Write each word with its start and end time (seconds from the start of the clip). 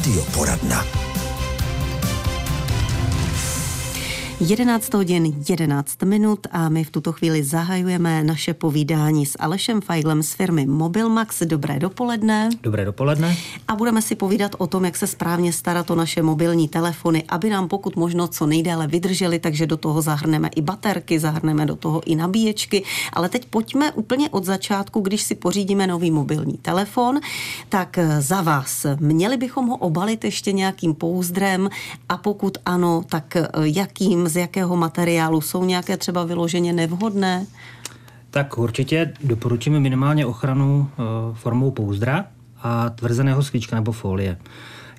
Radio 0.00 0.24
Poradna. 0.32 1.09
11 4.40 4.94
hodin 4.94 5.44
11 5.48 6.02
minut 6.04 6.46
a 6.50 6.68
my 6.68 6.84
v 6.84 6.90
tuto 6.90 7.12
chvíli 7.12 7.44
zahajujeme 7.44 8.24
naše 8.24 8.54
povídání 8.54 9.26
s 9.26 9.36
Alešem 9.40 9.80
Fajglem 9.80 10.22
z 10.22 10.32
firmy 10.32 10.66
Mobilmax. 10.66 11.42
Dobré 11.42 11.78
dopoledne. 11.78 12.48
Dobré 12.62 12.84
dopoledne. 12.84 13.36
A 13.68 13.76
budeme 13.76 14.02
si 14.02 14.14
povídat 14.14 14.52
o 14.58 14.66
tom, 14.66 14.84
jak 14.84 14.96
se 14.96 15.06
správně 15.06 15.52
starat 15.52 15.90
o 15.90 15.94
naše 15.94 16.22
mobilní 16.22 16.68
telefony, 16.68 17.24
aby 17.28 17.50
nám 17.50 17.68
pokud 17.68 17.96
možno 17.96 18.28
co 18.28 18.46
nejdéle 18.46 18.86
vydržely, 18.86 19.38
takže 19.38 19.66
do 19.66 19.76
toho 19.76 20.02
zahrneme 20.02 20.48
i 20.56 20.62
baterky, 20.62 21.20
zahrneme 21.20 21.66
do 21.66 21.76
toho 21.76 22.02
i 22.06 22.16
nabíječky. 22.16 22.84
Ale 23.12 23.28
teď 23.28 23.44
pojďme 23.44 23.92
úplně 23.92 24.30
od 24.30 24.44
začátku, 24.44 25.00
když 25.00 25.22
si 25.22 25.34
pořídíme 25.34 25.86
nový 25.86 26.10
mobilní 26.10 26.58
telefon, 26.62 27.20
tak 27.68 27.98
za 28.18 28.40
vás 28.40 28.86
měli 29.00 29.36
bychom 29.36 29.66
ho 29.66 29.76
obalit 29.76 30.24
ještě 30.24 30.52
nějakým 30.52 30.94
pouzdrem 30.94 31.68
a 32.08 32.16
pokud 32.16 32.58
ano, 32.66 33.02
tak 33.08 33.36
jakým 33.62 34.29
z 34.30 34.36
jakého 34.36 34.76
materiálu? 34.76 35.40
Jsou 35.40 35.64
nějaké 35.64 35.96
třeba 35.96 36.24
vyloženě 36.24 36.72
nevhodné? 36.72 37.46
Tak 38.30 38.58
určitě 38.58 39.12
doporučíme 39.24 39.80
minimálně 39.80 40.26
ochranu 40.26 40.88
e, 40.90 41.02
formou 41.34 41.70
pouzdra 41.70 42.24
a 42.62 42.90
tvrzeného 42.90 43.42
sklíčka 43.42 43.76
nebo 43.76 43.92
folie. 43.92 44.38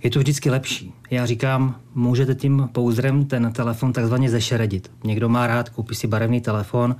Je 0.03 0.09
to 0.09 0.19
vždycky 0.19 0.49
lepší. 0.49 0.93
Já 1.11 1.25
říkám, 1.25 1.75
můžete 1.95 2.35
tím 2.35 2.69
pouzdrem 2.71 3.25
ten 3.25 3.53
telefon 3.53 3.93
takzvaně 3.93 4.29
zešeredit. 4.29 4.91
Někdo 5.03 5.29
má 5.29 5.47
rád, 5.47 5.69
koupí 5.69 5.95
si 5.95 6.07
barevný 6.07 6.41
telefon 6.41 6.95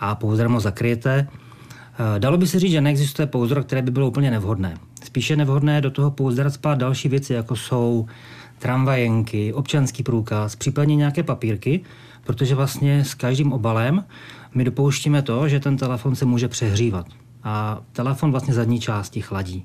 a 0.00 0.14
pouzdrem 0.14 0.52
ho 0.52 0.60
zakryjete. 0.60 1.28
E, 2.16 2.18
dalo 2.18 2.36
by 2.36 2.46
se 2.46 2.58
říct, 2.58 2.72
že 2.72 2.80
neexistuje 2.80 3.26
pouzdro, 3.26 3.64
které 3.64 3.82
by 3.82 3.90
bylo 3.90 4.08
úplně 4.08 4.30
nevhodné. 4.30 4.76
Spíše 5.04 5.36
nevhodné 5.36 5.80
do 5.80 5.90
toho 5.90 6.10
pouzdra 6.10 6.50
spát 6.50 6.78
další 6.78 7.08
věci, 7.08 7.32
jako 7.32 7.56
jsou 7.56 8.06
tramvajenky, 8.62 9.52
občanský 9.52 10.02
průkaz, 10.02 10.56
případně 10.56 10.96
nějaké 10.96 11.22
papírky, 11.22 11.80
protože 12.24 12.54
vlastně 12.54 13.04
s 13.04 13.14
každým 13.14 13.52
obalem 13.52 14.04
my 14.54 14.64
dopouštíme 14.64 15.22
to, 15.22 15.48
že 15.48 15.60
ten 15.60 15.76
telefon 15.76 16.16
se 16.16 16.24
může 16.24 16.48
přehřívat 16.48 17.06
a 17.44 17.80
telefon 17.92 18.30
vlastně 18.30 18.54
zadní 18.54 18.80
části 18.80 19.20
chladí. 19.20 19.64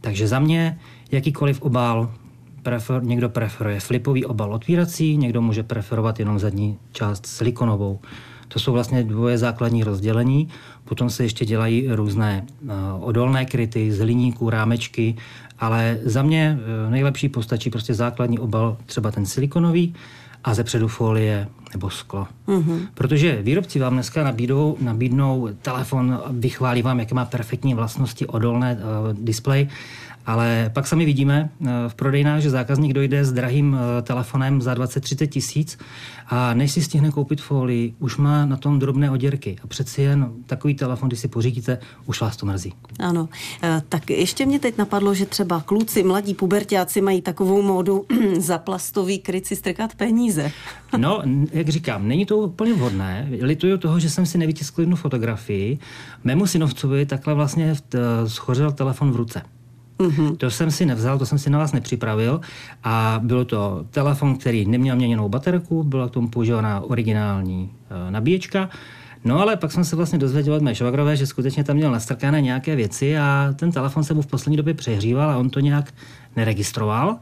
Takže 0.00 0.28
za 0.28 0.38
mě 0.38 0.78
jakýkoliv 1.12 1.62
obal, 1.62 2.10
prefer, 2.62 3.04
někdo 3.04 3.28
preferuje 3.28 3.80
flipový 3.80 4.24
obal 4.24 4.54
otvírací, 4.54 5.16
někdo 5.16 5.40
může 5.40 5.62
preferovat 5.62 6.18
jenom 6.18 6.38
zadní 6.38 6.78
část 6.92 7.26
silikonovou. 7.26 8.00
To 8.48 8.58
jsou 8.58 8.72
vlastně 8.72 9.04
dvoje 9.04 9.38
základní 9.38 9.84
rozdělení. 9.84 10.48
Potom 10.84 11.10
se 11.10 11.22
ještě 11.22 11.44
dělají 11.44 11.86
různé 11.88 12.46
uh, 12.62 12.70
odolné 13.00 13.44
kryty 13.44 13.92
z 13.92 13.98
hliníků, 14.00 14.50
rámečky, 14.50 15.16
ale 15.58 15.98
za 16.04 16.22
mě 16.22 16.58
uh, 16.58 16.90
nejlepší 16.90 17.28
postačí 17.28 17.70
prostě 17.70 17.94
základní 17.94 18.38
obal, 18.38 18.76
třeba 18.86 19.10
ten 19.10 19.26
silikonový 19.26 19.94
a 20.44 20.54
ze 20.54 20.64
předu 20.64 20.88
folie 20.88 21.48
nebo 21.74 21.90
sklo. 21.90 22.26
Mm-hmm. 22.48 22.78
Protože 22.94 23.42
výrobci 23.42 23.78
vám 23.78 23.92
dneska 23.92 24.24
nabídou, 24.24 24.76
nabídnou 24.80 25.48
telefon, 25.62 26.20
vychválí 26.30 26.82
vám, 26.82 26.98
jaké 26.98 27.14
má 27.14 27.24
perfektní 27.24 27.74
vlastnosti, 27.74 28.26
odolné 28.26 28.74
uh, 28.74 28.80
displej, 29.24 29.68
ale 30.26 30.70
pak 30.74 30.86
sami 30.86 31.04
vidíme 31.04 31.48
eh, 31.48 31.68
v 31.88 31.94
prodejnách, 31.94 32.40
že 32.40 32.50
zákazník 32.50 32.92
dojde 32.92 33.24
s 33.24 33.32
drahým 33.32 33.76
eh, 33.76 34.02
telefonem 34.02 34.62
za 34.62 34.74
20-30 34.74 35.26
tisíc 35.26 35.78
a 36.26 36.54
než 36.54 36.72
si 36.72 36.82
stihne 36.82 37.10
koupit 37.10 37.40
folii, 37.40 37.94
už 37.98 38.16
má 38.16 38.46
na 38.46 38.56
tom 38.56 38.78
drobné 38.78 39.10
oděrky. 39.10 39.56
A 39.62 39.66
přeci 39.66 40.02
jen 40.02 40.32
takový 40.46 40.74
telefon, 40.74 41.08
když 41.08 41.20
si 41.20 41.28
pořídíte, 41.28 41.78
už 42.06 42.20
vás 42.20 42.36
to 42.36 42.46
mrzí. 42.46 42.72
Ano, 42.98 43.28
tak 43.88 44.10
ještě 44.10 44.46
mě 44.46 44.58
teď 44.58 44.78
napadlo, 44.78 45.14
že 45.14 45.26
třeba 45.26 45.60
kluci, 45.60 46.02
mladí 46.02 46.34
pubertáci 46.34 47.00
mají 47.00 47.22
takovou 47.22 47.62
módu 47.62 48.06
za 48.38 48.58
plastový 48.58 49.18
kryt 49.18 49.46
si 49.46 49.56
strkat 49.56 49.94
peníze. 49.94 50.52
No, 50.96 51.22
jak 51.64 51.72
říkám, 51.72 52.08
není 52.08 52.26
to 52.26 52.36
úplně 52.36 52.74
vhodné. 52.74 53.28
Lituju 53.40 53.78
toho, 53.78 54.00
že 54.00 54.10
jsem 54.10 54.26
si 54.26 54.38
nevytiskl 54.38 54.80
jednu 54.80 54.96
fotografii. 54.96 55.78
Mému 56.24 56.46
synovcovi 56.46 57.06
takhle 57.06 57.34
vlastně 57.34 57.74
schořel 58.26 58.72
telefon 58.72 59.12
v 59.12 59.16
ruce. 59.16 59.42
Mm-hmm. 59.98 60.36
To 60.36 60.50
jsem 60.50 60.70
si 60.70 60.86
nevzal, 60.86 61.18
to 61.18 61.26
jsem 61.26 61.38
si 61.38 61.50
na 61.50 61.58
vás 61.58 61.72
nepřipravil 61.72 62.40
a 62.84 63.20
bylo 63.22 63.44
to 63.44 63.86
telefon, 63.90 64.36
který 64.36 64.66
neměl 64.66 64.96
měněnou 64.96 65.28
baterku, 65.28 65.84
byla 65.84 66.08
k 66.08 66.10
tomu 66.10 66.28
používaná 66.28 66.80
originální 66.80 67.70
uh, 67.70 68.10
nabíječka, 68.10 68.68
No 69.24 69.40
ale 69.40 69.56
pak 69.56 69.72
jsem 69.72 69.84
se 69.84 69.96
vlastně 69.96 70.18
dozvěděl 70.18 70.54
od 70.54 70.62
mé 70.62 70.74
švagrové, 70.74 71.16
že 71.16 71.26
skutečně 71.26 71.64
tam 71.64 71.76
měl 71.76 71.90
nastrkané 71.90 72.40
nějaké 72.40 72.76
věci 72.76 73.18
a 73.18 73.54
ten 73.56 73.72
telefon 73.72 74.04
se 74.04 74.14
mu 74.14 74.22
v 74.22 74.26
poslední 74.26 74.56
době 74.56 74.74
přehříval 74.74 75.30
a 75.30 75.36
on 75.36 75.50
to 75.50 75.60
nějak 75.60 75.94
neregistroval. 76.36 77.18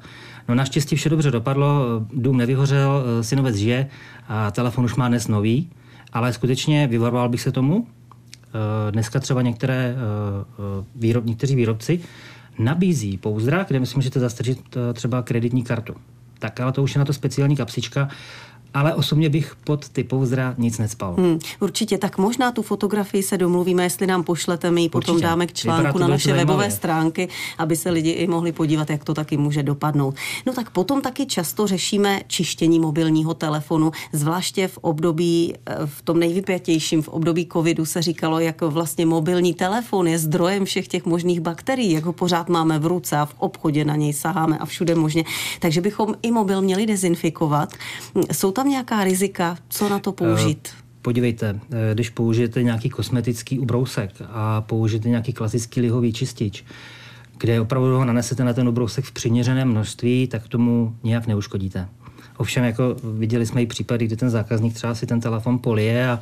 No 0.48 0.54
naštěstí 0.54 0.96
vše 0.96 1.08
dobře 1.08 1.30
dopadlo, 1.30 1.84
dům 2.12 2.36
nevyhořel, 2.36 3.04
eh, 3.04 3.24
synovec 3.24 3.56
žije 3.56 3.88
a 4.28 4.50
telefon 4.50 4.84
už 4.84 4.94
má 4.94 5.08
dnes 5.08 5.28
nový, 5.28 5.70
ale 6.12 6.32
skutečně 6.32 6.86
vyvaroval 6.86 7.28
bych 7.28 7.40
se 7.40 7.52
tomu. 7.52 7.86
Eh, 8.88 8.92
dneska 8.92 9.20
třeba 9.20 9.42
některé 9.42 9.96
výrob, 10.94 11.24
někteří 11.24 11.54
výrobci 11.54 12.00
nabízí 12.58 13.18
pouzdra, 13.18 13.64
kde 13.68 13.86
si 13.86 13.96
můžete 13.96 14.20
zastrčit 14.20 14.76
eh, 14.76 14.92
třeba 14.92 15.22
kreditní 15.22 15.62
kartu. 15.62 15.94
Tak 16.38 16.60
ale 16.60 16.72
to 16.72 16.82
už 16.82 16.94
je 16.94 16.98
na 16.98 17.04
to 17.04 17.12
speciální 17.12 17.56
kapsička 17.56 18.08
ale 18.74 18.94
osobně 18.94 19.28
bych 19.28 19.56
pod 19.64 19.88
ty 19.88 20.04
pouzdra 20.04 20.54
nic 20.58 20.78
necpal. 20.78 21.14
Hmm, 21.14 21.38
určitě, 21.60 21.98
tak 21.98 22.18
možná 22.18 22.52
tu 22.52 22.62
fotografii 22.62 23.22
se 23.22 23.38
domluvíme, 23.38 23.82
jestli 23.82 24.06
nám 24.06 24.24
pošlete, 24.24 24.70
my 24.70 24.82
ji 24.82 24.88
potom 24.88 25.20
dáme 25.20 25.46
k 25.46 25.52
článku 25.52 25.98
na 25.98 26.08
naše 26.08 26.28
zajímavě. 26.28 26.44
webové 26.44 26.70
stránky, 26.70 27.28
aby 27.58 27.76
se 27.76 27.90
lidi 27.90 28.10
i 28.10 28.26
mohli 28.26 28.52
podívat, 28.52 28.90
jak 28.90 29.04
to 29.04 29.14
taky 29.14 29.36
může 29.36 29.62
dopadnout. 29.62 30.14
No 30.46 30.52
tak 30.52 30.70
potom 30.70 31.00
taky 31.00 31.26
často 31.26 31.66
řešíme 31.66 32.20
čištění 32.26 32.80
mobilního 32.80 33.34
telefonu, 33.34 33.92
zvláště 34.12 34.68
v 34.68 34.78
období, 34.78 35.54
eh, 35.66 35.76
v 35.86 36.02
tom 36.02 36.18
nejvypětějším, 36.18 37.02
v 37.02 37.08
období 37.08 37.48
covidu 37.52 37.86
se 37.86 38.02
říkalo, 38.02 38.40
jak 38.40 38.60
vlastně 38.60 39.06
mobilní 39.06 39.54
telefon 39.54 40.06
je 40.06 40.18
zdrojem 40.18 40.64
všech 40.64 40.88
těch 40.88 41.04
možných 41.04 41.40
bakterií, 41.40 41.92
jak 41.92 42.04
ho 42.04 42.12
pořád 42.12 42.48
máme 42.48 42.78
v 42.78 42.86
ruce 42.86 43.16
a 43.16 43.24
v 43.24 43.34
obchodě 43.38 43.84
na 43.84 43.96
něj 43.96 44.12
saháme 44.12 44.58
a 44.58 44.66
všude 44.66 44.94
možně. 44.94 45.24
Takže 45.60 45.80
bychom 45.80 46.14
i 46.22 46.30
mobil 46.30 46.62
měli 46.62 46.86
dezinfikovat. 46.86 47.72
Jsou 48.32 48.52
tam 48.52 48.61
tam 48.62 48.70
nějaká 48.70 49.04
rizika? 49.04 49.56
Co 49.68 49.88
na 49.88 49.98
to 49.98 50.10
eh, 50.10 50.12
použít? 50.12 50.68
Podívejte, 51.02 51.60
eh, 51.70 51.94
když 51.94 52.10
použijete 52.10 52.62
nějaký 52.62 52.90
kosmetický 52.90 53.58
ubrousek 53.58 54.10
a 54.30 54.60
použijete 54.60 55.08
nějaký 55.08 55.32
klasický 55.32 55.80
lihový 55.80 56.12
čistič, 56.12 56.64
kde 57.38 57.60
opravdu 57.60 57.96
ho 57.96 58.04
nanesete 58.04 58.44
na 58.44 58.52
ten 58.52 58.68
ubrousek 58.68 59.04
v 59.04 59.12
přiměřeném 59.12 59.68
množství, 59.68 60.26
tak 60.26 60.48
tomu 60.48 60.96
nějak 61.02 61.26
neuškodíte. 61.26 61.88
Ovšem, 62.36 62.64
jako 62.64 62.96
viděli 63.18 63.46
jsme 63.46 63.62
i 63.62 63.66
případy, 63.66 64.06
kdy 64.06 64.16
ten 64.16 64.30
zákazník 64.30 64.74
třeba 64.74 64.94
si 64.94 65.06
ten 65.06 65.20
telefon 65.20 65.58
polije 65.58 66.08
a 66.08 66.20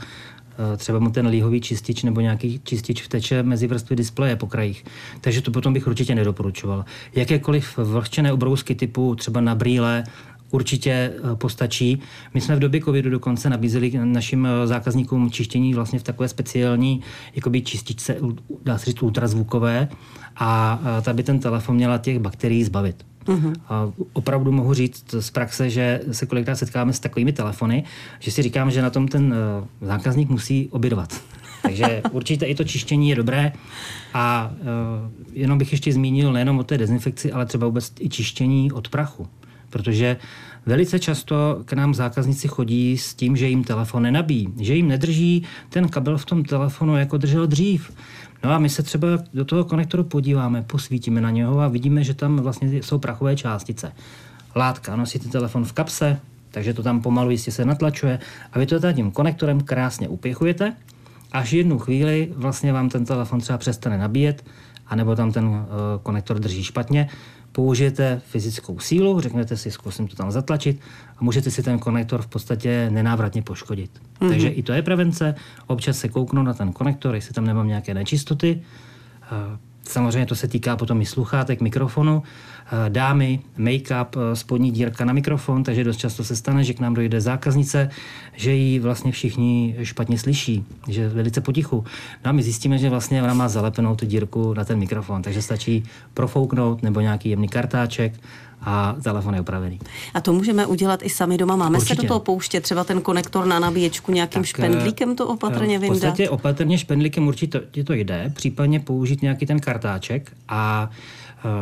eh, 0.75 0.77
třeba 0.77 0.99
mu 0.99 1.11
ten 1.11 1.27
líhový 1.27 1.61
čistič 1.61 2.03
nebo 2.03 2.21
nějaký 2.21 2.61
čistič 2.65 3.03
vteče 3.03 3.43
mezi 3.43 3.67
vrstvy 3.67 3.97
displeje 3.97 4.37
po 4.37 4.47
krajích. 4.47 4.85
Takže 5.21 5.43
to 5.43 5.51
potom 5.51 5.73
bych 5.73 5.87
určitě 5.87 6.15
nedoporučoval. 6.15 6.85
Jakékoliv 7.15 7.79
vlhčené 7.79 8.33
ubrousky 8.33 8.75
typu 8.75 9.15
třeba 9.15 9.41
na 9.41 9.55
brýle 9.55 10.05
určitě 10.51 10.91
eh, 10.91 11.37
postačí. 11.37 12.01
My 12.35 12.41
jsme 12.41 12.57
v 12.57 12.59
době 12.59 12.81
covidu 12.81 13.11
dokonce 13.11 13.51
nabízeli 13.51 13.93
našim 14.05 14.47
eh, 14.47 14.67
zákazníkům 14.67 15.31
čištění 15.31 15.75
vlastně 15.75 15.99
v 15.99 16.03
takové 16.03 16.29
speciální 16.29 17.01
jakoby 17.35 17.63
čističce, 17.63 18.17
dá 18.65 18.79
se 18.79 18.87
říct 18.87 19.03
ultrazvukové 19.03 19.89
a 20.37 20.81
eh, 20.99 21.03
ta 21.03 21.13
by 21.13 21.23
ten 21.23 21.39
telefon 21.39 21.77
měla 21.77 21.99
těch 21.99 22.19
bakterií 22.19 22.65
zbavit. 22.65 23.07
Uh-huh. 23.25 23.53
A 23.69 23.93
opravdu 24.13 24.53
mohu 24.53 24.75
říct 24.75 25.15
z 25.21 25.31
praxe, 25.31 25.71
že 25.71 26.01
se 26.13 26.27
kolikrát 26.27 26.57
setkáme 26.57 26.93
s 26.93 27.01
takovými 27.01 27.33
telefony, 27.33 27.85
že 28.19 28.31
si 28.31 28.43
říkám, 28.43 28.71
že 28.71 28.83
na 28.83 28.91
tom 28.91 29.09
ten 29.09 29.35
zákazník 29.81 30.29
musí 30.29 30.69
obědovat. 30.71 31.21
Takže 31.63 32.03
určitě 32.11 32.47
i 32.47 32.55
to 32.55 32.65
čištění 32.65 33.09
je 33.09 33.17
dobré. 33.17 33.53
A 34.15 34.53
uh, 34.53 34.67
jenom 35.33 35.59
bych 35.59 35.73
ještě 35.73 35.93
zmínil 35.93 36.33
nejenom 36.33 36.59
o 36.59 36.65
té 36.65 36.79
dezinfekci, 36.79 37.33
ale 37.33 37.47
třeba 37.47 37.67
vůbec 37.67 37.93
i 38.01 38.09
čištění 38.09 38.73
od 38.73 38.89
prachu 38.89 39.29
protože 39.71 40.17
velice 40.67 40.99
často 40.99 41.63
k 41.65 41.73
nám 41.73 41.95
zákazníci 41.95 42.49
chodí 42.49 42.99
s 42.99 43.15
tím, 43.15 43.37
že 43.37 43.49
jim 43.49 43.65
telefon 43.65 44.03
nenabíjí, 44.03 44.49
že 44.61 44.75
jim 44.75 44.89
nedrží 44.89 45.47
ten 45.69 45.89
kabel 45.89 46.19
v 46.19 46.25
tom 46.25 46.45
telefonu, 46.45 46.97
jako 46.97 47.17
držel 47.17 47.47
dřív. 47.47 47.93
No 48.45 48.51
a 48.51 48.59
my 48.59 48.69
se 48.69 48.83
třeba 48.83 49.09
do 49.35 49.45
toho 49.45 49.65
konektoru 49.65 50.05
podíváme, 50.05 50.63
posvítíme 50.63 51.21
na 51.21 51.31
něho 51.31 51.61
a 51.61 51.69
vidíme, 51.69 52.05
že 52.05 52.15
tam 52.15 52.37
vlastně 52.37 52.83
jsou 52.83 52.99
prachové 52.99 53.37
částice. 53.37 53.93
Látka, 54.57 54.97
nosíte 54.97 55.29
telefon 55.29 55.65
v 55.65 55.73
kapse, 55.73 56.21
takže 56.51 56.75
to 56.75 56.83
tam 56.83 57.01
pomalu 57.01 57.31
jistě 57.31 57.53
se 57.53 57.65
natlačuje 57.65 58.19
a 58.53 58.59
vy 58.59 58.67
to 58.67 58.93
tím 58.93 59.11
konektorem 59.11 59.61
krásně 59.61 60.09
upěchujete, 60.09 60.77
až 61.33 61.53
jednu 61.53 61.79
chvíli 61.79 62.33
vlastně 62.37 62.73
vám 62.73 62.89
ten 62.89 63.05
telefon 63.05 63.41
třeba 63.41 63.59
přestane 63.59 63.99
nabíjet, 63.99 64.45
anebo 64.87 65.17
tam 65.17 65.33
ten 65.33 65.45
uh, 65.45 65.65
konektor 66.03 66.39
drží 66.39 66.65
špatně, 66.65 67.09
použijete 67.61 68.21
fyzickou 68.25 68.79
sílu, 68.79 69.21
řeknete 69.21 69.57
si, 69.57 69.71
zkusím 69.71 70.09
to 70.09 70.17
tam 70.17 70.31
zatlačit 70.31 70.81
a 71.17 71.25
můžete 71.25 71.51
si 71.51 71.63
ten 71.63 71.79
konektor 71.79 72.23
v 72.23 72.27
podstatě 72.27 72.89
nenávratně 72.91 73.43
poškodit. 73.43 73.91
Mm-hmm. 74.01 74.29
Takže 74.29 74.49
i 74.49 74.63
to 74.63 74.73
je 74.73 74.83
prevence. 74.83 75.35
Občas 75.67 75.99
se 75.99 76.09
kouknu 76.09 76.43
na 76.43 76.55
ten 76.55 76.73
konektor, 76.73 77.15
jestli 77.15 77.35
tam 77.35 77.45
nemám 77.45 77.69
nějaké 77.69 77.95
nečistoty. 77.95 78.63
samozřejmě 79.83 80.27
to 80.27 80.35
se 80.35 80.49
týká 80.49 80.77
potom 80.77 81.01
i 81.01 81.07
sluchátek, 81.07 81.61
mikrofonu, 81.61 82.23
eh, 82.23 82.60
dámy, 82.89 83.41
make-up, 83.59 84.17
eh, 84.17 84.37
spodní 84.37 84.71
dírka 84.71 85.05
na 85.05 85.13
mikrofon, 85.13 85.65
takže 85.65 85.85
dost 85.85 85.97
často 85.97 86.25
se 86.25 86.37
stane, 86.37 86.65
že 86.65 86.75
k 86.75 86.81
nám 86.81 86.95
dojde 86.95 87.21
zákaznice, 87.21 87.91
že 88.37 88.53
ji 88.53 88.79
vlastně 88.79 89.13
všichni 89.13 89.77
špatně 89.83 90.19
slyší, 90.19 90.65
že 90.89 91.09
velice 91.09 91.41
potichu. 91.41 91.85
No 92.25 92.29
a 92.29 92.33
my 92.33 92.43
zjistíme, 92.43 92.79
že 92.79 92.91
vlastně 92.91 93.23
ona 93.23 93.35
má 93.35 93.49
zalepenou 93.49 93.97
tu 93.97 94.07
dírku 94.07 94.55
na 94.55 94.65
ten 94.65 94.79
mikrofon, 94.79 95.23
takže 95.23 95.43
stačí 95.43 95.85
profouknout 96.15 96.83
nebo 96.83 97.01
nějaký 97.01 97.31
jemný 97.31 97.49
kartáček 97.49 98.21
a 98.63 98.97
telefon 99.03 99.35
je 99.35 99.41
opravený. 99.41 99.79
A 100.15 100.21
to 100.21 100.33
můžeme 100.33 100.67
udělat 100.67 101.01
i 101.03 101.11
sami 101.11 101.39
doma. 101.39 101.57
Máme 101.57 101.79
Určitě. 101.79 101.95
se 101.97 102.03
do 102.03 102.09
toho 102.09 102.21
pouštět 102.21 102.61
třeba 102.61 102.85
ten 102.85 103.01
konektor 103.01 103.47
na 103.47 103.59
nabíječku 103.59 104.13
nějakým 104.13 104.43
tak, 104.43 104.47
špendlíkem 104.47 105.17
to 105.17 105.29
opatrně 105.29 105.79
vyndat? 105.79 105.97
V 105.97 106.01
podstatě 106.01 106.31
opatrně 106.31 106.79
špendlíkem 106.79 107.29
určitě 107.29 107.85
to 107.85 107.93
jde, 107.93 108.33
případně 108.35 108.81
použít 108.81 109.23
nějaký 109.23 109.47
ten 109.47 109.61
kartáček 109.61 110.33
a 110.49 110.91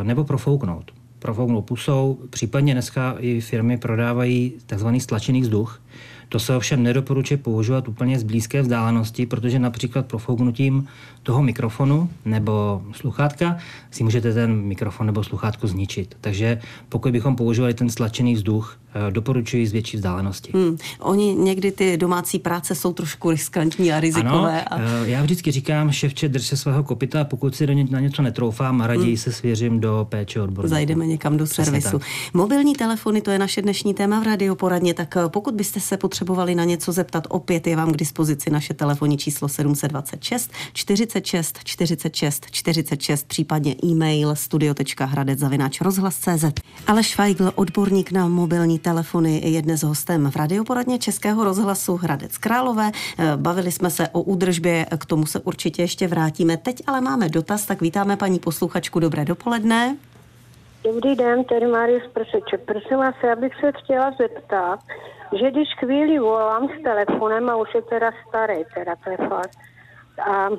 nebo 0.03 0.23
profouknout. 0.23 0.98
Profouknout 1.19 1.65
pusou, 1.65 2.19
případně 2.29 2.73
dneska 2.73 3.15
i 3.19 3.41
firmy 3.41 3.77
prodávají 3.77 4.53
takzvaný 4.65 4.99
stlačený 4.99 5.41
vzduch, 5.41 5.81
to 6.29 6.39
se 6.39 6.55
ovšem 6.55 6.83
nedoporučuje 6.83 7.37
používat 7.37 7.87
úplně 7.87 8.19
z 8.19 8.23
blízké 8.23 8.61
vzdálenosti, 8.61 9.25
protože 9.25 9.59
například 9.59 10.05
profouknutím 10.05 10.87
toho 11.29 11.43
mikrofonu 11.43 12.09
nebo 12.25 12.81
sluchátka 12.91 13.57
si 13.91 14.03
můžete 14.03 14.33
ten 14.33 14.61
mikrofon 14.61 15.05
nebo 15.05 15.23
sluchátko 15.23 15.67
zničit. 15.67 16.17
Takže 16.21 16.61
pokud 16.89 17.11
bychom 17.11 17.35
používali 17.35 17.73
ten 17.73 17.89
stlačený 17.89 18.33
vzduch, 18.33 18.79
Eh, 18.93 19.11
doporučuji 19.11 19.67
z 19.67 19.71
větší 19.71 19.97
vzdálenosti. 19.97 20.51
Hmm. 20.53 20.77
Oni 20.99 21.35
někdy 21.35 21.71
ty 21.71 21.97
domácí 21.97 22.39
práce 22.39 22.75
jsou 22.75 22.93
trošku 22.93 23.31
riskantní 23.31 23.91
a 23.91 23.99
rizikové. 23.99 24.63
Ano, 24.63 24.85
a... 24.85 25.03
Eh, 25.03 25.09
já 25.09 25.21
vždycky 25.21 25.51
říkám, 25.51 25.91
ševče, 25.91 26.29
drž 26.29 26.45
se 26.45 26.57
svého 26.57 26.83
kopita, 26.83 27.23
pokud 27.23 27.55
si 27.55 27.67
do 27.67 27.73
ně, 27.73 27.85
na 27.89 27.99
něco 27.99 28.21
netroufám, 28.21 28.81
raději 28.81 29.07
hmm. 29.07 29.17
se 29.17 29.31
svěřím 29.31 29.79
do 29.79 30.07
péče 30.09 30.41
odborníků. 30.41 30.69
Zajdeme 30.69 31.07
někam 31.07 31.37
do 31.37 31.45
Přesně 31.45 31.65
servisu. 31.65 31.99
Tak. 31.99 32.07
Mobilní 32.33 32.75
telefony, 32.75 33.21
to 33.21 33.31
je 33.31 33.39
naše 33.39 33.61
dnešní 33.61 33.93
téma 33.93 34.19
v 34.19 34.23
rádiu 34.23 34.55
poradně, 34.55 34.93
tak 34.93 35.17
eh, 35.17 35.29
pokud 35.29 35.55
byste 35.55 35.79
se 35.79 35.97
potřebovali 35.97 36.55
na 36.55 36.63
něco 36.63 36.91
zeptat, 36.91 37.27
opět 37.29 37.67
je 37.67 37.75
vám 37.75 37.91
k 37.91 37.97
dispozici 37.97 38.49
naše 38.49 38.73
telefonní 38.73 39.17
číslo 39.17 39.47
726 39.47 40.51
46 41.21 41.59
46 41.63 42.45
46, 42.51 43.27
případně 43.27 43.75
e-mail 43.83 44.35
studio.hradec 44.35 45.39
zavináč 45.39 45.81
rozhlas.cz. 45.81 46.45
Aleš 46.87 47.15
Feigl, 47.15 47.51
odborník 47.55 48.11
na 48.11 48.27
mobilní 48.27 48.79
telefony 48.79 49.41
je 49.43 49.61
dnes 49.61 49.83
hostem 49.83 50.31
v 50.31 50.35
radioporadně 50.35 50.99
Českého 50.99 51.43
rozhlasu 51.43 51.95
Hradec 51.95 52.37
Králové. 52.37 52.91
Eh, 52.91 53.37
bavili 53.37 53.71
jsme 53.71 53.89
se 53.89 54.09
o 54.09 54.21
údržbě, 54.21 54.85
k 54.99 55.05
tomu 55.05 55.25
se 55.25 55.39
určitě 55.39 55.81
ještě 55.81 56.07
vrátíme. 56.07 56.57
Teď 56.57 56.83
ale 56.87 57.01
máme 57.01 57.29
dotaz, 57.29 57.65
tak 57.65 57.81
vítáme 57.81 58.17
paní 58.17 58.39
posluchačku. 58.39 58.99
Dobré 58.99 59.25
dopoledne. 59.25 59.97
Dobrý 60.83 61.15
den, 61.15 61.43
tady 61.43 61.67
Marius 61.67 62.03
Prseček. 62.13 62.61
Prosím 62.65 62.97
vás, 62.97 63.15
já 63.23 63.35
bych 63.35 63.53
se 63.59 63.71
chtěla 63.71 64.11
zeptat, 64.19 64.79
že 65.39 65.51
když 65.51 65.67
chvíli 65.79 66.19
volám 66.19 66.67
s 66.67 66.83
telefonem, 66.83 67.49
a 67.49 67.55
už 67.55 67.75
je 67.75 67.81
teda 67.81 68.11
starý 68.27 68.55
teda 68.75 68.95
telefon, 69.03 69.41
a 70.19 70.49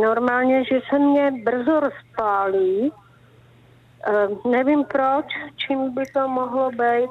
normálně, 0.00 0.64
že 0.64 0.80
se 0.90 0.98
mě 0.98 1.32
brzo 1.44 1.80
rozpálí, 1.80 2.92
Uh, 4.08 4.52
nevím 4.52 4.84
proč, 4.92 5.26
čím 5.56 5.94
by 5.94 6.02
to 6.14 6.28
mohlo 6.28 6.70
být. 6.70 7.10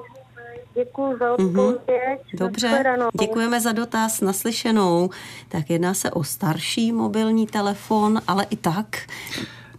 Děkuji 0.76 1.18
za 1.20 1.26
mhm. 1.26 1.60
odpověď. 1.60 2.20
Mm-hmm. 2.34 2.40
Dobře, 2.40 2.84
děkujeme 3.22 3.62
za 3.62 3.72
dotaz 3.72 4.22
naslyšenou. 4.22 5.10
Tak 5.50 5.70
jedná 5.70 5.94
se 5.94 6.12
o 6.12 6.24
starší 6.24 6.92
mobilní 6.92 7.48
telefon, 7.48 8.22
ale 8.28 8.46
i 8.50 8.56
tak. 8.56 8.98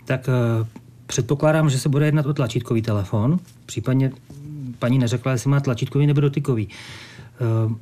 Tak 0.04 0.20
uh, 0.28 0.66
předpokládám, 1.06 1.70
že 1.70 1.78
se 1.78 1.88
bude 1.88 2.06
jednat 2.06 2.26
o 2.26 2.34
tlačítkový 2.34 2.82
telefon. 2.82 3.38
Případně 3.66 4.12
paní 4.78 4.98
neřekla, 4.98 5.32
jestli 5.32 5.50
má 5.50 5.60
tlačítkový 5.60 6.06
nebo 6.06 6.20
dotykový. 6.20 6.68
Uh, 7.66 7.72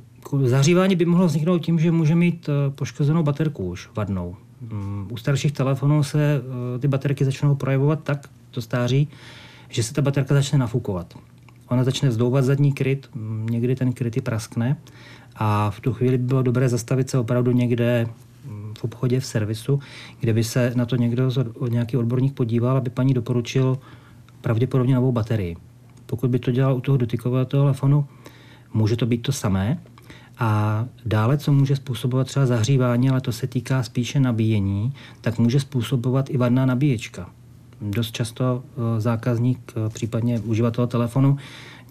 zahřívání 0.43 0.95
by 0.95 1.05
mohlo 1.05 1.25
vzniknout 1.25 1.59
tím, 1.59 1.79
že 1.79 1.91
může 1.91 2.15
mít 2.15 2.49
uh, 2.49 2.73
poškozenou 2.73 3.23
baterku 3.23 3.69
už 3.69 3.89
vadnou. 3.95 4.35
Um, 4.71 5.07
u 5.11 5.17
starších 5.17 5.51
telefonů 5.51 6.03
se 6.03 6.41
uh, 6.41 6.81
ty 6.81 6.87
baterky 6.87 7.25
začnou 7.25 7.55
projevovat 7.55 8.03
tak, 8.03 8.29
to 8.51 8.61
stáří, 8.61 9.07
že 9.69 9.83
se 9.83 9.93
ta 9.93 10.01
baterka 10.01 10.35
začne 10.35 10.57
nafukovat 10.57 11.15
ona 11.67 11.83
začne 11.83 12.11
zdouvat 12.11 12.45
zadní 12.45 12.73
kryt, 12.73 13.09
někdy 13.49 13.75
ten 13.75 13.93
kryt 13.93 14.23
praskne 14.23 14.77
a 15.35 15.71
v 15.71 15.79
tu 15.79 15.93
chvíli 15.93 16.17
by 16.17 16.23
bylo 16.23 16.43
dobré 16.43 16.69
zastavit 16.69 17.09
se 17.09 17.17
opravdu 17.17 17.51
někde 17.51 18.07
v 18.77 18.83
obchodě, 18.83 19.19
v 19.19 19.25
servisu, 19.25 19.79
kde 20.19 20.33
by 20.33 20.43
se 20.43 20.71
na 20.75 20.85
to 20.85 20.95
někdo, 20.95 21.31
nějaký 21.69 21.97
odborník 21.97 22.33
podíval, 22.33 22.77
aby 22.77 22.89
paní 22.89 23.13
doporučil 23.13 23.77
pravděpodobně 24.41 24.95
novou 24.95 25.11
baterii. 25.11 25.55
Pokud 26.05 26.29
by 26.29 26.39
to 26.39 26.51
dělal 26.51 26.75
u 26.75 26.81
toho 26.81 26.97
dotykového 26.97 27.45
telefonu, 27.45 28.05
může 28.73 28.95
to 28.95 29.05
být 29.05 29.21
to 29.21 29.31
samé. 29.31 29.79
A 30.37 30.85
dále, 31.05 31.37
co 31.37 31.51
může 31.51 31.75
způsobovat 31.75 32.27
třeba 32.27 32.45
zahřívání, 32.45 33.09
ale 33.09 33.21
to 33.21 33.31
se 33.31 33.47
týká 33.47 33.83
spíše 33.83 34.19
nabíjení, 34.19 34.93
tak 35.21 35.39
může 35.39 35.59
způsobovat 35.59 36.29
i 36.29 36.37
vadná 36.37 36.65
nabíječka 36.65 37.29
dost 37.81 38.11
často 38.11 38.63
eh, 38.63 39.01
zákazník, 39.01 39.73
eh, 39.75 39.89
případně 39.89 40.39
uživatel 40.39 40.87
telefonu, 40.87 41.37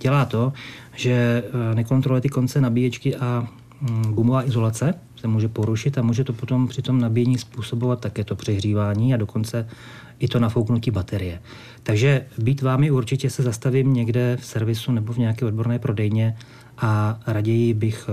dělá 0.00 0.24
to, 0.24 0.52
že 0.96 1.42
eh, 1.46 1.74
nekontroluje 1.74 2.20
ty 2.20 2.28
konce 2.28 2.60
nabíječky 2.60 3.16
a 3.16 3.48
mm, 3.80 4.02
gumová 4.02 4.46
izolace 4.46 4.94
se 5.16 5.28
může 5.28 5.48
porušit 5.48 5.98
a 5.98 6.02
může 6.02 6.24
to 6.24 6.32
potom 6.32 6.68
při 6.68 6.82
tom 6.82 7.00
nabíjení 7.00 7.38
způsobovat 7.38 8.00
také 8.00 8.24
to 8.24 8.36
přehřívání 8.36 9.14
a 9.14 9.16
dokonce 9.16 9.68
i 10.18 10.28
to 10.28 10.40
nafouknutí 10.40 10.90
baterie. 10.90 11.40
Takže 11.82 12.26
být 12.38 12.62
vámi 12.62 12.90
určitě 12.90 13.30
se 13.30 13.42
zastavím 13.42 13.94
někde 13.94 14.36
v 14.40 14.46
servisu 14.46 14.92
nebo 14.92 15.12
v 15.12 15.18
nějaké 15.18 15.44
odborné 15.44 15.78
prodejně 15.78 16.36
a 16.78 17.20
raději 17.26 17.74
bych 17.74 18.10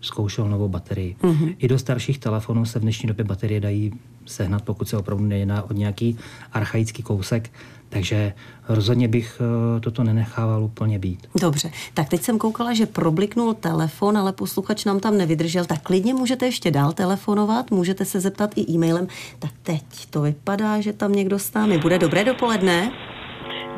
zkoušel 0.00 0.48
novou 0.48 0.68
baterii. 0.68 1.16
Mm-hmm. 1.22 1.54
I 1.58 1.68
do 1.68 1.78
starších 1.78 2.18
telefonů 2.18 2.64
se 2.64 2.78
v 2.78 2.82
dnešní 2.82 3.06
době 3.06 3.24
baterie 3.24 3.60
dají 3.60 3.92
sehnat, 4.26 4.62
pokud 4.62 4.88
se 4.88 4.96
opravdu 4.96 5.24
nejedná 5.24 5.62
o 5.62 5.72
nějaký 5.72 6.18
archaický 6.52 7.02
kousek. 7.02 7.50
Takže 7.88 8.32
rozhodně 8.68 9.08
bych 9.08 9.40
eh, 9.40 9.80
toto 9.80 10.04
nenechával 10.04 10.64
úplně 10.64 10.98
být. 10.98 11.26
Dobře, 11.40 11.70
tak 11.94 12.08
teď 12.08 12.22
jsem 12.22 12.38
koukala, 12.38 12.74
že 12.74 12.86
probliknul 12.86 13.54
telefon, 13.54 14.18
ale 14.18 14.32
posluchač 14.32 14.84
nám 14.84 15.00
tam 15.00 15.18
nevydržel. 15.18 15.64
Tak 15.64 15.82
klidně 15.82 16.14
můžete 16.14 16.46
ještě 16.46 16.70
dál 16.70 16.92
telefonovat, 16.92 17.70
můžete 17.70 18.04
se 18.04 18.20
zeptat 18.20 18.50
i 18.56 18.72
e-mailem. 18.72 19.08
Tak 19.38 19.50
teď 19.62 19.82
to 20.10 20.22
vypadá, 20.22 20.80
že 20.80 20.92
tam 20.92 21.12
někdo 21.12 21.38
s 21.38 21.52
námi 21.52 21.78
bude. 21.78 21.98
Dobré 21.98 22.24
dopoledne. 22.24 22.92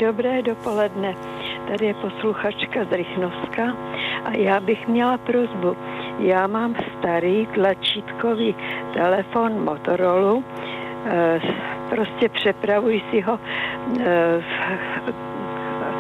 Dobré 0.05 0.43
dopoledne. 0.43 1.15
Tady 1.69 1.87
je 1.87 1.95
posluchačka 1.95 2.85
z 2.85 2.93
Rychnovska 2.93 3.77
a 4.25 4.37
já 4.37 4.61
bych 4.61 4.89
měla 4.89 5.19
prozbu. 5.19 5.77
Já 6.19 6.47
mám 6.47 6.75
starý 6.99 7.47
tlačítkový 7.47 8.55
telefon 8.95 9.65
Motorola, 9.65 10.43
eh, 11.07 11.41
prostě 11.91 12.29
přepravuji 12.29 13.03
si 13.11 13.21
ho 13.21 13.39
eh, 14.01 14.45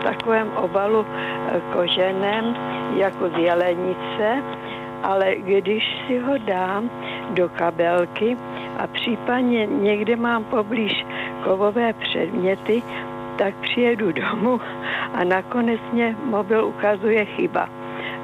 v 0.00 0.02
takovém 0.02 0.50
obalu 0.52 1.06
eh, 1.06 1.61
koženém 1.73 2.56
jako 2.96 3.28
z 3.28 3.38
jelenice, 3.38 4.42
ale 5.02 5.37
když 5.37 5.84
si 6.06 6.18
ho 6.18 6.38
dám 6.38 6.90
do 7.30 7.49
kabelky 7.49 8.37
a 8.78 8.87
případně 8.87 9.66
někde 9.66 10.16
mám 10.16 10.44
poblíž 10.44 11.06
kovové 11.44 11.92
předměty, 11.92 12.82
tak 13.38 13.54
přijedu 13.54 14.12
domů 14.12 14.60
a 15.14 15.24
nakonec 15.24 15.80
mě 15.92 16.16
mobil 16.24 16.64
ukazuje 16.64 17.24
chyba. 17.24 17.68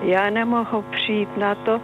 Já 0.03 0.31
nemohu 0.31 0.83
přijít 0.83 1.37
na 1.37 1.55
to, 1.55 1.81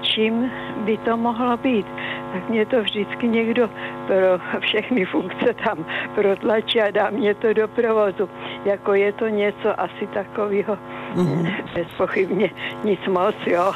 čím 0.00 0.50
by 0.76 0.98
to 0.98 1.16
mohlo 1.16 1.56
být 1.56 1.86
tak 2.34 2.50
mě 2.50 2.66
to 2.66 2.82
vždycky 2.82 3.28
někdo 3.28 3.70
pro 4.06 4.60
všechny 4.60 5.04
funkce 5.04 5.54
tam 5.64 5.86
protlačí 6.14 6.80
a 6.80 6.90
dá 6.90 7.10
mě 7.10 7.34
to 7.34 7.52
do 7.52 7.68
provozu. 7.68 8.28
Jako 8.64 8.94
je 8.94 9.12
to 9.12 9.28
něco 9.28 9.80
asi 9.80 10.06
takového 10.14 10.78
mm-hmm. 11.14 11.54
bezpochybně 11.74 12.50
nic 12.84 13.00
moc, 13.08 13.34
jo. 13.46 13.72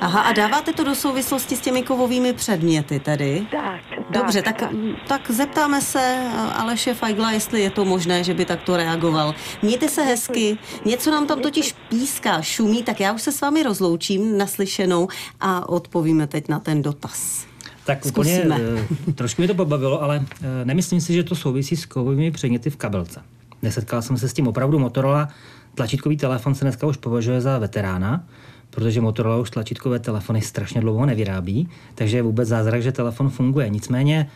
Aha, 0.00 0.20
a 0.20 0.32
dáváte 0.32 0.72
to 0.72 0.84
do 0.84 0.94
souvislosti 0.94 1.56
s 1.56 1.60
těmi 1.60 1.82
kovovými 1.82 2.32
předměty 2.32 3.00
tedy? 3.00 3.46
Tak. 3.50 3.80
Dobře, 4.10 4.42
tak, 4.42 4.58
tak, 4.58 4.70
tak 5.08 5.30
zeptáme 5.30 5.80
se 5.80 6.30
Aleše 6.54 6.94
Fajgla, 6.94 7.30
jestli 7.30 7.60
je 7.60 7.70
to 7.70 7.84
možné, 7.84 8.24
že 8.24 8.34
by 8.34 8.44
takto 8.44 8.76
reagoval. 8.76 9.34
Mějte 9.62 9.88
se 9.88 10.02
hezky, 10.02 10.58
něco 10.84 11.10
nám 11.10 11.26
tam 11.26 11.40
totiž 11.40 11.74
píská, 11.88 12.42
šumí, 12.42 12.82
tak 12.82 13.00
já 13.00 13.12
už 13.12 13.22
se 13.22 13.32
s 13.32 13.40
vámi 13.40 13.62
rozloučím 13.62 14.38
naslyšenou 14.38 15.08
a 15.40 15.68
odpovíme 15.68 16.26
teď 16.26 16.48
na 16.48 16.60
ten 16.60 16.82
dotaz. 16.82 17.51
Tak 17.86 18.06
úplně, 18.06 18.44
uh, 18.44 19.14
trošku 19.14 19.42
mi 19.42 19.48
to 19.48 19.54
pobavilo, 19.54 20.02
ale 20.02 20.18
uh, 20.18 20.24
nemyslím 20.64 21.00
si, 21.00 21.12
že 21.12 21.22
to 21.22 21.34
souvisí 21.34 21.76
s 21.76 21.86
kovovými 21.86 22.30
předměty 22.30 22.70
v 22.70 22.76
kabelce. 22.76 23.20
Nesetkal 23.62 24.02
jsem 24.02 24.16
se 24.16 24.28
s 24.28 24.32
tím 24.32 24.48
opravdu 24.48 24.78
Motorola. 24.78 25.28
Tlačítkový 25.74 26.16
telefon 26.16 26.54
se 26.54 26.64
dneska 26.64 26.86
už 26.86 26.96
považuje 26.96 27.40
za 27.40 27.58
veterána, 27.58 28.24
protože 28.70 29.00
Motorola 29.00 29.36
už 29.36 29.50
tlačítkové 29.50 29.98
telefony 29.98 30.42
strašně 30.42 30.80
dlouho 30.80 31.06
nevyrábí, 31.06 31.68
takže 31.94 32.16
je 32.16 32.22
vůbec 32.22 32.48
zázrak, 32.48 32.82
že 32.82 32.92
telefon 32.92 33.30
funguje. 33.30 33.68
Nicméně 33.68 34.30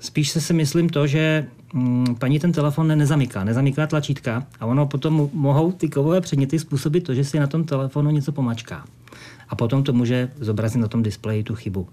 Spíš 0.00 0.30
se 0.30 0.40
si 0.40 0.52
myslím 0.52 0.88
to, 0.88 1.06
že 1.06 1.46
mm, 1.72 2.14
paní 2.18 2.38
ten 2.38 2.52
telefon 2.52 2.88
nezamyká, 2.88 3.44
nezamyká 3.44 3.86
tlačítka 3.86 4.46
a 4.60 4.66
ono 4.66 4.86
potom 4.86 5.30
mohou 5.32 5.72
ty 5.72 5.88
kovové 5.88 6.20
předměty 6.20 6.58
způsobit 6.58 7.04
to, 7.04 7.14
že 7.14 7.24
si 7.24 7.38
na 7.38 7.46
tom 7.46 7.64
telefonu 7.64 8.10
něco 8.10 8.32
pomačká. 8.32 8.84
A 9.48 9.56
potom 9.56 9.82
to 9.82 9.92
může 9.92 10.30
zobrazit 10.40 10.80
na 10.80 10.88
tom 10.88 11.02
displeji 11.02 11.42
tu 11.42 11.54
chybu. 11.54 11.88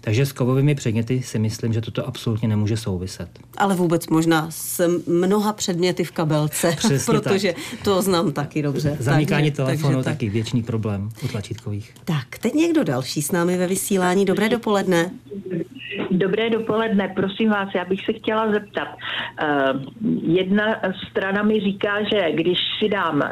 Takže 0.00 0.26
s 0.26 0.32
kovovými 0.32 0.74
předměty 0.74 1.22
si 1.22 1.38
myslím, 1.38 1.72
že 1.72 1.80
toto 1.80 2.06
absolutně 2.08 2.48
nemůže 2.48 2.76
souviset. 2.76 3.28
Ale 3.56 3.74
vůbec 3.74 4.08
možná 4.08 4.46
s 4.50 5.00
mnoha 5.06 5.52
předměty 5.52 6.04
v 6.04 6.10
kabelce, 6.10 6.72
Přesně 6.76 7.14
protože 7.14 7.52
tak. 7.52 7.82
to 7.82 8.02
znám 8.02 8.32
taky 8.32 8.62
dobře. 8.62 8.96
Zamykání 9.00 9.50
telefonu 9.50 9.94
takže 9.94 10.04
taky 10.04 10.26
tak. 10.26 10.32
věčný 10.32 10.62
problém 10.62 11.10
u 11.24 11.28
tlačítkových. 11.28 11.94
Tak, 12.04 12.38
teď 12.38 12.54
někdo 12.54 12.84
další 12.84 13.22
s 13.22 13.32
námi 13.32 13.56
ve 13.56 13.66
vysílání. 13.66 14.24
Dobré 14.24 14.48
dopoledne. 14.48 15.10
Dobré 16.10 16.50
dopoledne, 16.50 17.08
prosím 17.08 17.50
vás, 17.50 17.68
já 17.74 17.84
bych 17.84 18.04
se 18.04 18.12
chtěla 18.12 18.52
zeptat. 18.52 18.88
Uh, 18.88 19.80
jedna 20.22 20.64
strana 21.10 21.42
mi 21.42 21.60
říká, 21.60 22.02
že 22.02 22.32
když 22.32 22.58
si 22.78 22.88
dám 22.88 23.22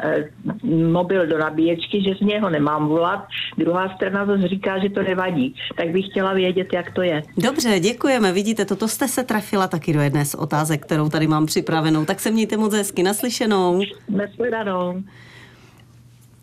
uh, 0.63 0.69
mobil 0.91 1.27
do 1.27 1.37
nabíječky, 1.37 2.03
že 2.03 2.15
z 2.15 2.21
něho 2.21 2.49
nemám 2.49 2.87
volat, 2.87 3.27
druhá 3.57 3.95
strana 3.95 4.25
zase 4.25 4.47
říká, 4.47 4.79
že 4.79 4.89
to 4.89 5.03
nevadí. 5.03 5.55
Tak 5.75 5.89
bych 5.89 6.05
chtěla 6.05 6.33
vědět, 6.33 6.73
jak 6.73 6.91
to 6.91 7.01
je. 7.01 7.21
Dobře, 7.37 7.79
děkujeme. 7.79 8.33
Vidíte, 8.33 8.65
toto 8.65 8.87
jste 8.87 9.07
se 9.07 9.23
trafila 9.23 9.67
taky 9.67 9.93
do 9.93 10.01
jedné 10.01 10.25
z 10.25 10.35
otázek, 10.35 10.85
kterou 10.85 11.09
tady 11.09 11.27
mám 11.27 11.45
připravenou. 11.45 12.05
Tak 12.05 12.19
se 12.19 12.31
mějte 12.31 12.57
moc 12.57 12.73
hezky. 12.73 13.03
Naslyšenou. 13.03 13.81
Naslyšenou. 14.09 15.03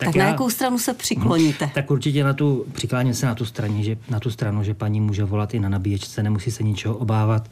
Tak, 0.04 0.14
tak 0.14 0.16
já, 0.16 0.24
na 0.24 0.30
jakou 0.30 0.50
stranu 0.50 0.78
se 0.78 0.94
přikloníte? 0.94 1.70
Tak 1.74 1.90
určitě 1.90 2.24
na 2.24 2.32
tu, 2.32 2.66
přikláním 2.72 3.14
se 3.14 3.26
na 3.26 3.34
tu, 3.34 3.44
straně, 3.44 3.82
že, 3.82 3.96
na 4.10 4.20
tu 4.20 4.30
stranu, 4.30 4.62
že 4.62 4.74
paní 4.74 5.00
může 5.00 5.24
volat 5.24 5.54
i 5.54 5.60
na 5.60 5.68
nabíječce, 5.68 6.22
nemusí 6.22 6.50
se 6.50 6.62
ničeho 6.62 6.96
obávat. 6.96 7.50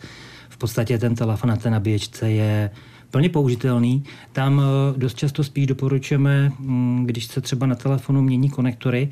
V 0.49 0.57
podstatě 0.57 0.99
ten 0.99 1.15
telefon 1.15 1.51
na 1.51 1.57
té 1.57 1.71
nabíječce 1.71 2.31
je 2.31 2.71
plně 3.11 3.29
použitelný. 3.29 4.05
Tam 4.33 4.61
eh, 4.61 4.99
dost 4.99 5.17
často 5.17 5.45
spíš 5.45 5.67
doporučujeme, 5.67 6.53
mm, 6.59 7.05
když 7.07 7.27
se 7.27 7.41
třeba 7.41 7.67
na 7.67 7.75
telefonu 7.75 8.23
mění 8.23 8.51
konektory, 8.51 9.09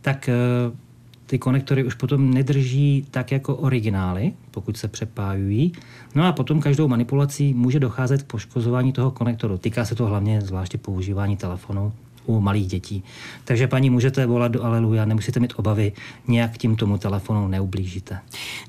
tak 0.00 0.28
eh, 0.28 0.34
ty 1.26 1.38
konektory 1.38 1.84
už 1.84 1.94
potom 1.94 2.34
nedrží 2.34 3.06
tak 3.10 3.32
jako 3.32 3.56
originály, 3.56 4.32
pokud 4.50 4.76
se 4.76 4.88
přepájují. 4.88 5.72
No 6.14 6.24
a 6.24 6.32
potom 6.32 6.60
každou 6.60 6.88
manipulací 6.88 7.54
může 7.54 7.80
docházet 7.80 8.22
k 8.22 8.26
poškozování 8.26 8.92
toho 8.92 9.10
konektoru. 9.10 9.58
Týká 9.58 9.84
se 9.84 9.94
to 9.94 10.06
hlavně 10.06 10.40
zvláště 10.40 10.78
používání 10.78 11.36
telefonu 11.36 11.92
u 12.26 12.40
malých 12.40 12.66
dětí. 12.66 13.04
Takže 13.44 13.66
paní 13.66 13.90
můžete 13.90 14.26
volat 14.26 14.52
do 14.52 14.64
Aleluja, 14.64 15.04
nemusíte 15.04 15.40
mít 15.40 15.52
obavy, 15.56 15.92
nějak 16.28 16.58
tím 16.58 16.76
tomu 16.76 16.98
telefonu 16.98 17.48
neublížíte. 17.48 18.18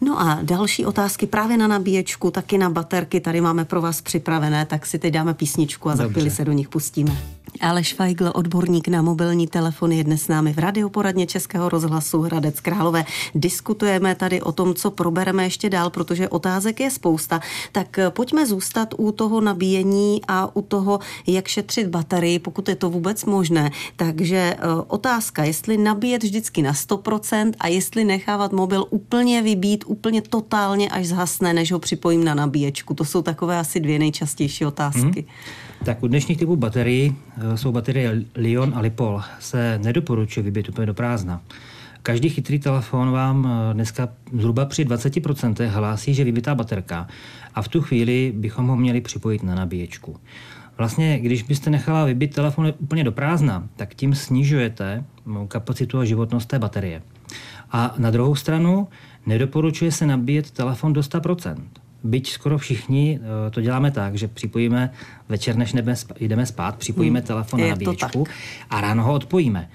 No 0.01 0.21
a 0.21 0.39
další 0.43 0.85
otázky 0.85 1.27
právě 1.27 1.57
na 1.57 1.67
nabíječku, 1.67 2.31
taky 2.31 2.57
na 2.57 2.69
baterky, 2.69 3.19
tady 3.19 3.41
máme 3.41 3.65
pro 3.65 3.81
vás 3.81 4.01
připravené, 4.01 4.65
tak 4.65 4.85
si 4.85 4.99
teď 4.99 5.13
dáme 5.13 5.33
písničku 5.33 5.89
a 5.89 5.91
Dobře. 5.91 6.07
za 6.07 6.13
chvíli 6.13 6.31
se 6.31 6.45
do 6.45 6.51
nich 6.51 6.69
pustíme. 6.69 7.17
Aleš 7.61 7.93
Feigl, 7.93 8.31
odborník 8.35 8.87
na 8.87 9.01
mobilní 9.01 9.47
telefon, 9.47 9.91
je 9.91 10.03
dnes 10.03 10.21
s 10.21 10.27
námi 10.27 10.53
v 10.53 10.57
radioporadně 10.57 11.27
Českého 11.27 11.69
rozhlasu 11.69 12.21
Hradec 12.21 12.59
Králové. 12.59 13.05
Diskutujeme 13.35 14.15
tady 14.15 14.41
o 14.41 14.51
tom, 14.51 14.73
co 14.73 14.91
probereme 14.91 15.43
ještě 15.43 15.69
dál, 15.69 15.89
protože 15.89 16.29
otázek 16.29 16.79
je 16.79 16.91
spousta. 16.91 17.39
Tak 17.71 17.99
pojďme 18.09 18.45
zůstat 18.45 18.93
u 18.97 19.11
toho 19.11 19.41
nabíjení 19.41 20.21
a 20.27 20.55
u 20.55 20.61
toho, 20.61 20.99
jak 21.27 21.47
šetřit 21.47 21.87
baterii, 21.87 22.39
pokud 22.39 22.69
je 22.69 22.75
to 22.75 22.89
vůbec 22.89 23.25
možné. 23.25 23.44
Takže 23.95 24.37
e, 24.37 24.57
otázka, 24.87 25.43
jestli 25.43 25.77
nabíjet 25.77 26.23
vždycky 26.23 26.61
na 26.61 26.73
100% 26.73 27.51
a 27.59 27.67
jestli 27.67 28.05
nechávat 28.05 28.51
mobil 28.51 28.85
úplně 28.89 29.41
vybít, 29.41 29.83
úplně 29.87 30.21
totálně, 30.21 30.89
až 30.89 31.05
zhasne, 31.05 31.53
než 31.53 31.71
ho 31.71 31.79
připojím 31.79 32.23
na 32.23 32.33
nabíječku. 32.33 32.93
To 32.93 33.05
jsou 33.05 33.21
takové 33.21 33.59
asi 33.59 33.79
dvě 33.79 33.99
nejčastější 33.99 34.65
otázky. 34.65 35.01
Hmm. 35.01 35.85
Tak 35.85 36.03
u 36.03 36.07
dnešních 36.07 36.37
typů 36.37 36.55
baterií 36.55 37.15
eh, 37.37 37.57
jsou 37.57 37.71
baterie 37.71 38.21
Lion 38.35 38.73
a 38.75 38.79
Lipol. 38.79 39.21
Se 39.39 39.79
nedoporučuje 39.83 40.43
vybít 40.43 40.69
úplně 40.69 40.85
do 40.85 40.93
prázdna. 40.93 41.41
Každý 42.01 42.29
chytrý 42.29 42.59
telefon 42.59 43.11
vám 43.11 43.47
eh, 43.47 43.73
dneska 43.73 44.09
zhruba 44.33 44.65
při 44.65 44.85
20% 44.85 45.67
hlásí, 45.67 46.13
že 46.13 46.23
vybitá 46.23 46.55
baterka 46.55 47.07
a 47.55 47.61
v 47.61 47.67
tu 47.67 47.81
chvíli 47.81 48.33
bychom 48.35 48.67
ho 48.67 48.75
měli 48.75 49.01
připojit 49.01 49.43
na 49.43 49.55
nabíječku. 49.55 50.17
Vlastně, 50.77 51.19
když 51.19 51.43
byste 51.43 51.69
nechala 51.69 52.05
vybít 52.05 52.35
telefon 52.35 52.73
úplně 52.79 53.03
do 53.03 53.11
prázdna, 53.11 53.67
tak 53.75 53.95
tím 53.95 54.15
snižujete 54.15 55.03
kapacitu 55.47 55.99
a 55.99 56.05
životnost 56.05 56.47
té 56.47 56.59
baterie. 56.59 57.01
A 57.71 57.95
na 57.97 58.11
druhou 58.11 58.35
stranu 58.35 58.87
nedoporučuje 59.25 59.91
se 59.91 60.05
nabíjet 60.05 60.51
telefon 60.51 60.93
do 60.93 61.01
100% 61.01 61.55
byť 62.05 62.29
skoro 62.29 62.57
všichni 62.57 63.19
eh, 63.21 63.51
to 63.51 63.61
děláme 63.61 63.91
tak, 63.91 64.15
že 64.15 64.27
připojíme 64.27 64.91
večer, 65.29 65.55
než 65.55 65.73
jdeme 66.19 66.45
spát, 66.45 66.75
připojíme 66.75 67.19
hmm. 67.19 67.27
telefon 67.27 67.61
na 67.61 67.67
nabíječku 67.67 68.27
a 68.69 68.81
ráno 68.81 69.03
ho 69.03 69.13
odpojíme. 69.13 69.69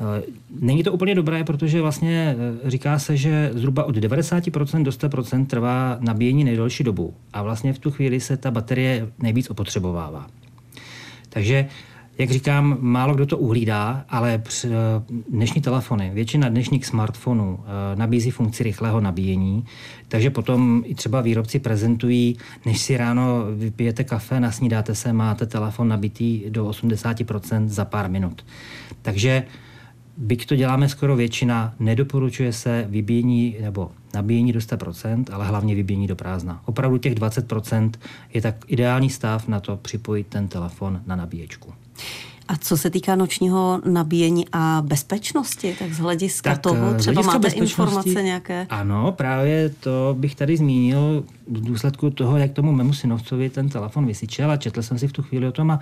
Eh, 0.00 0.22
není 0.60 0.82
to 0.82 0.92
úplně 0.92 1.14
dobré, 1.14 1.44
protože 1.44 1.82
vlastně 1.82 2.36
eh, 2.64 2.70
říká 2.70 2.98
se, 2.98 3.16
že 3.16 3.50
zhruba 3.54 3.84
od 3.84 3.96
90% 3.96 4.82
do 4.82 4.90
100% 4.90 5.46
trvá 5.46 5.96
nabíjení 6.00 6.44
nejdelší 6.44 6.84
dobu 6.84 7.14
a 7.32 7.42
vlastně 7.42 7.72
v 7.72 7.78
tu 7.78 7.90
chvíli 7.90 8.20
se 8.20 8.36
ta 8.36 8.50
baterie 8.50 9.08
nejvíc 9.18 9.50
opotřebovává. 9.50 10.26
Takže 11.34 11.66
jak 12.18 12.30
říkám, 12.30 12.76
málo 12.80 13.14
kdo 13.14 13.26
to 13.26 13.38
uhlídá, 13.38 14.04
ale 14.08 14.42
eh, 14.64 14.70
dnešní 15.28 15.62
telefony, 15.62 16.10
většina 16.14 16.48
dnešních 16.48 16.86
smartfonů 16.86 17.60
eh, 17.60 17.96
nabízí 17.96 18.30
funkci 18.30 18.62
rychlého 18.62 19.00
nabíjení, 19.00 19.66
takže 20.08 20.30
potom 20.30 20.82
i 20.86 20.94
třeba 20.94 21.20
výrobci 21.20 21.58
prezentují, 21.58 22.38
než 22.66 22.80
si 22.80 22.96
ráno 22.96 23.44
vypijete 23.56 24.04
kafe, 24.04 24.40
nasnídáte 24.40 24.94
se, 24.94 25.12
máte 25.12 25.46
telefon 25.46 25.88
nabitý 25.88 26.42
do 26.48 26.66
80% 26.66 27.68
za 27.68 27.84
pár 27.84 28.10
minut. 28.10 28.44
Takže 29.02 29.42
byť 30.16 30.46
to 30.46 30.56
děláme 30.56 30.88
skoro 30.88 31.16
většina, 31.16 31.74
nedoporučuje 31.78 32.52
se 32.52 32.86
vybíjení 32.88 33.56
nebo 33.60 33.90
nabíjení 34.14 34.52
do 34.52 34.60
100%, 34.60 35.24
ale 35.32 35.46
hlavně 35.46 35.74
vybíjení 35.74 36.06
do 36.06 36.16
prázdna. 36.16 36.62
Opravdu 36.64 36.98
těch 36.98 37.14
20% 37.14 37.90
je 38.34 38.42
tak 38.42 38.54
ideální 38.66 39.10
stav 39.10 39.48
na 39.48 39.60
to 39.60 39.76
připojit 39.76 40.26
ten 40.26 40.48
telefon 40.48 41.00
na 41.06 41.16
nabíječku. 41.16 41.74
A 42.48 42.56
co 42.56 42.76
se 42.76 42.90
týká 42.90 43.16
nočního 43.16 43.80
nabíjení 43.84 44.46
a 44.52 44.82
bezpečnosti, 44.86 45.76
tak 45.78 45.92
z 45.92 45.98
hlediska 45.98 46.50
tak, 46.50 46.60
toho 46.60 46.94
eh, 46.94 46.98
třeba 46.98 47.22
máte 47.22 47.48
informace 47.48 48.22
nějaké? 48.22 48.66
Ano, 48.70 49.12
právě 49.12 49.68
to 49.68 50.16
bych 50.18 50.34
tady 50.34 50.56
zmínil 50.56 51.24
v 51.46 51.64
důsledku 51.64 52.10
toho, 52.10 52.36
jak 52.36 52.52
tomu 52.52 52.72
mému 52.72 52.92
synovcovi 52.92 53.50
ten 53.50 53.68
telefon 53.68 54.06
vysyčel 54.06 54.50
a 54.50 54.56
četl 54.56 54.82
jsem 54.82 54.98
si 54.98 55.08
v 55.08 55.12
tu 55.12 55.22
chvíli 55.22 55.46
o 55.46 55.52
tom 55.52 55.70
a 55.70 55.80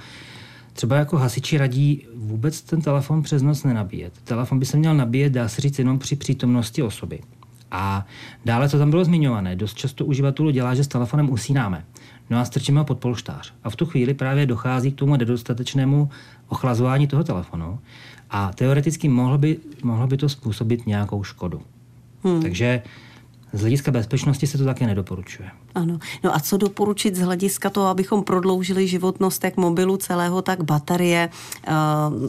Třeba 0.72 0.96
jako 0.96 1.16
hasiči 1.16 1.58
radí 1.58 2.06
vůbec 2.14 2.62
ten 2.62 2.80
telefon 2.80 3.22
přes 3.22 3.42
noc 3.42 3.64
nenabíjet. 3.64 4.12
Telefon 4.24 4.58
by 4.58 4.66
se 4.66 4.76
měl 4.76 4.94
nabíjet, 4.94 5.32
dá 5.32 5.48
se 5.48 5.60
říct, 5.60 5.78
jenom 5.78 5.98
při 5.98 6.16
přítomnosti 6.16 6.82
osoby. 6.82 7.20
A 7.70 8.06
dále, 8.44 8.68
co 8.68 8.78
tam 8.78 8.90
bylo 8.90 9.04
zmiňované, 9.04 9.56
dost 9.56 9.74
často 9.74 10.04
uživatelů 10.04 10.50
dělá, 10.50 10.74
že 10.74 10.84
s 10.84 10.88
telefonem 10.88 11.30
usínáme. 11.30 11.84
No 12.30 12.38
a 12.38 12.44
strčíme 12.44 12.78
ho 12.78 12.84
pod 12.84 12.98
polštář. 12.98 13.54
A 13.64 13.70
v 13.70 13.76
tu 13.76 13.86
chvíli 13.86 14.14
právě 14.14 14.46
dochází 14.46 14.92
k 14.92 14.94
tomu 14.94 15.16
nedostatečnému 15.16 16.10
ochlazování 16.48 17.06
toho 17.06 17.24
telefonu 17.24 17.78
a 18.30 18.52
teoreticky 18.52 19.08
mohlo 19.08 19.38
by, 19.38 19.58
mohlo 19.82 20.06
by 20.06 20.16
to 20.16 20.28
způsobit 20.28 20.86
nějakou 20.86 21.24
škodu. 21.24 21.62
Hmm. 22.24 22.42
Takže 22.42 22.82
z 23.52 23.60
hlediska 23.60 23.90
bezpečnosti 23.90 24.46
se 24.46 24.58
to 24.58 24.64
také 24.64 24.86
nedoporučuje. 24.86 25.50
Ano. 25.74 25.98
No 26.24 26.36
a 26.36 26.40
co 26.40 26.56
doporučit 26.56 27.16
z 27.16 27.20
hlediska 27.20 27.70
toho, 27.70 27.86
abychom 27.86 28.24
prodloužili 28.24 28.88
životnost 28.88 29.44
jak 29.44 29.56
mobilu 29.56 29.96
celého, 29.96 30.42
tak 30.42 30.64
baterie? 30.64 31.28
Eh, 31.66 31.72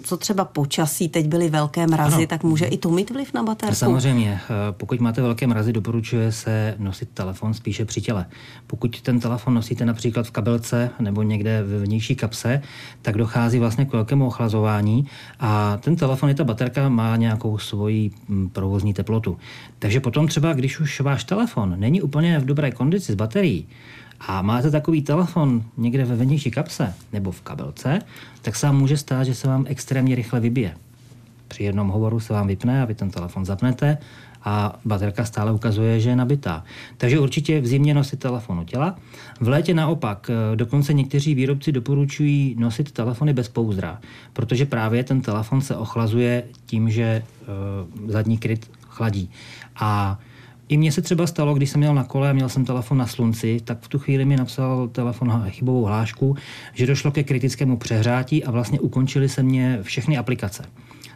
co 0.04 0.18
třeba 0.18 0.46
počasí, 0.46 1.10
teď 1.10 1.28
byly 1.28 1.50
velké 1.50 1.88
mrazy, 1.88 2.16
ano. 2.16 2.28
tak 2.28 2.44
může 2.44 2.66
i 2.66 2.78
to 2.78 2.90
mít 2.90 3.10
vliv 3.10 3.34
na 3.34 3.44
baterku? 3.44 3.76
Samozřejmě. 3.76 4.42
Eh, 4.44 4.50
pokud 4.72 5.00
máte 5.00 5.22
velké 5.22 5.48
mrazy, 5.48 5.74
doporučuje 5.74 6.32
se 6.32 6.76
nosit 6.78 7.10
telefon 7.14 7.54
spíše 7.54 7.86
při 7.86 8.02
těle. 8.02 8.26
Pokud 8.68 9.02
ten 9.02 9.20
telefon 9.20 9.54
nosíte 9.54 9.86
například 9.86 10.28
v 10.28 10.32
kabelce 10.32 10.90
nebo 11.00 11.24
někde 11.24 11.64
v 11.64 11.84
vnější 11.84 12.16
kapse, 12.16 12.62
tak 13.02 13.18
dochází 13.18 13.60
vlastně 13.60 13.86
k 13.86 13.94
velkému 13.94 14.28
ochlazování 14.28 15.08
a 15.40 15.78
ten 15.78 15.96
telefon 15.96 16.30
i 16.30 16.36
ta 16.36 16.44
baterka 16.44 16.90
má 16.90 17.16
nějakou 17.16 17.58
svoji 17.58 18.12
hm, 18.30 18.50
provozní 18.50 18.94
teplotu. 18.94 19.38
Takže 19.80 20.00
potom 20.00 20.28
třeba, 20.28 20.54
když 20.54 20.80
už 20.80 21.02
váš 21.02 21.24
telefon 21.24 21.76
není 21.78 22.02
úplně 22.02 22.40
v 22.40 22.46
dobré 22.46 22.72
kondici 22.72 23.12
s 23.12 23.16
baterií 23.34 23.68
a 24.20 24.42
máte 24.42 24.72
takový 24.72 25.02
telefon 25.02 25.64
někde 25.78 26.06
ve 26.06 26.16
vnější 26.16 26.52
kapse 26.52 26.94
nebo 27.14 27.32
v 27.32 27.42
kabelce, 27.42 28.00
tak 28.42 28.56
se 28.56 28.66
vám 28.66 28.78
může 28.78 28.98
stát, 28.98 29.24
že 29.24 29.36
se 29.36 29.48
vám 29.48 29.66
extrémně 29.68 30.16
rychle 30.16 30.40
vybije. 30.40 30.76
Při 31.48 31.64
jednom 31.64 31.88
hovoru 31.88 32.20
se 32.20 32.34
vám 32.34 32.48
vypne 32.48 32.82
a 32.82 32.86
vy 32.86 32.96
ten 32.96 33.10
telefon 33.10 33.46
zapnete 33.46 33.98
a 34.44 34.80
baterka 34.86 35.26
stále 35.26 35.52
ukazuje, 35.52 36.00
že 36.00 36.10
je 36.10 36.16
nabitá. 36.16 36.64
Takže 36.98 37.20
určitě 37.20 37.62
v 37.62 37.68
zimě 37.68 37.94
nosit 37.94 38.20
telefon 38.20 38.60
u 38.60 38.64
těla. 38.64 38.96
V 39.40 39.48
létě 39.48 39.74
naopak, 39.74 40.30
eh, 40.30 40.56
dokonce 40.56 40.94
někteří 40.94 41.36
výrobci 41.36 41.72
doporučují 41.72 42.56
nosit 42.60 42.92
telefony 42.92 43.34
bez 43.34 43.50
pouzdra, 43.50 44.00
protože 44.34 44.66
právě 44.66 45.04
ten 45.04 45.22
telefon 45.22 45.62
se 45.62 45.76
ochlazuje 45.76 46.44
tím, 46.66 46.90
že 46.90 47.24
uh, 47.24 48.12
zadní 48.12 48.38
kryt 48.38 48.72
chladí. 48.88 49.30
A 49.76 50.20
I 50.74 50.78
mně 50.78 50.92
se 50.92 51.02
třeba 51.02 51.28
stalo, 51.28 51.54
když 51.54 51.70
jsem 51.70 51.80
měl 51.80 51.96
na 51.96 52.04
kole 52.04 52.30
a 52.30 52.34
měl 52.34 52.50
jsem 52.50 52.66
telefon 52.66 52.98
na 52.98 53.08
slunci, 53.08 53.62
tak 53.64 53.78
v 53.82 53.88
tu 53.88 54.00
chvíli 54.00 54.26
mi 54.26 54.38
napsal 54.38 54.88
telefon 54.88 55.46
chybovou 55.50 55.84
hlášku, 55.84 56.36
že 56.74 56.88
došlo 56.88 57.12
ke 57.12 57.24
kritickému 57.24 57.78
přehrátí 57.78 58.44
a 58.44 58.52
vlastně 58.52 58.80
ukončili 58.80 59.30
se 59.30 59.44
mě 59.44 59.80
všechny 59.82 60.18
aplikace. 60.18 60.66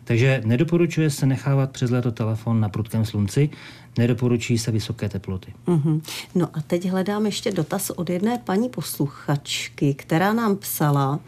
Takže 0.03 0.41
nedoporučuje 0.45 1.09
se 1.09 1.25
nechávat 1.25 1.71
přes 1.71 1.91
léto 1.91 2.11
telefon 2.11 2.59
na 2.59 2.69
prudkém 2.69 3.05
slunci, 3.05 3.49
nedoporučují 3.97 4.59
se 4.59 4.71
vysoké 4.71 5.09
teploty. 5.09 5.53
Mm-hmm. 5.67 6.01
No 6.35 6.49
a 6.53 6.61
teď 6.61 6.89
hledám 6.89 7.25
ještě 7.25 7.51
dotaz 7.51 7.89
od 7.89 8.09
jedné 8.09 8.37
paní 8.37 8.69
posluchačky, 8.69 9.93
která 9.93 10.33
nám 10.33 10.55
psala, 10.55 11.19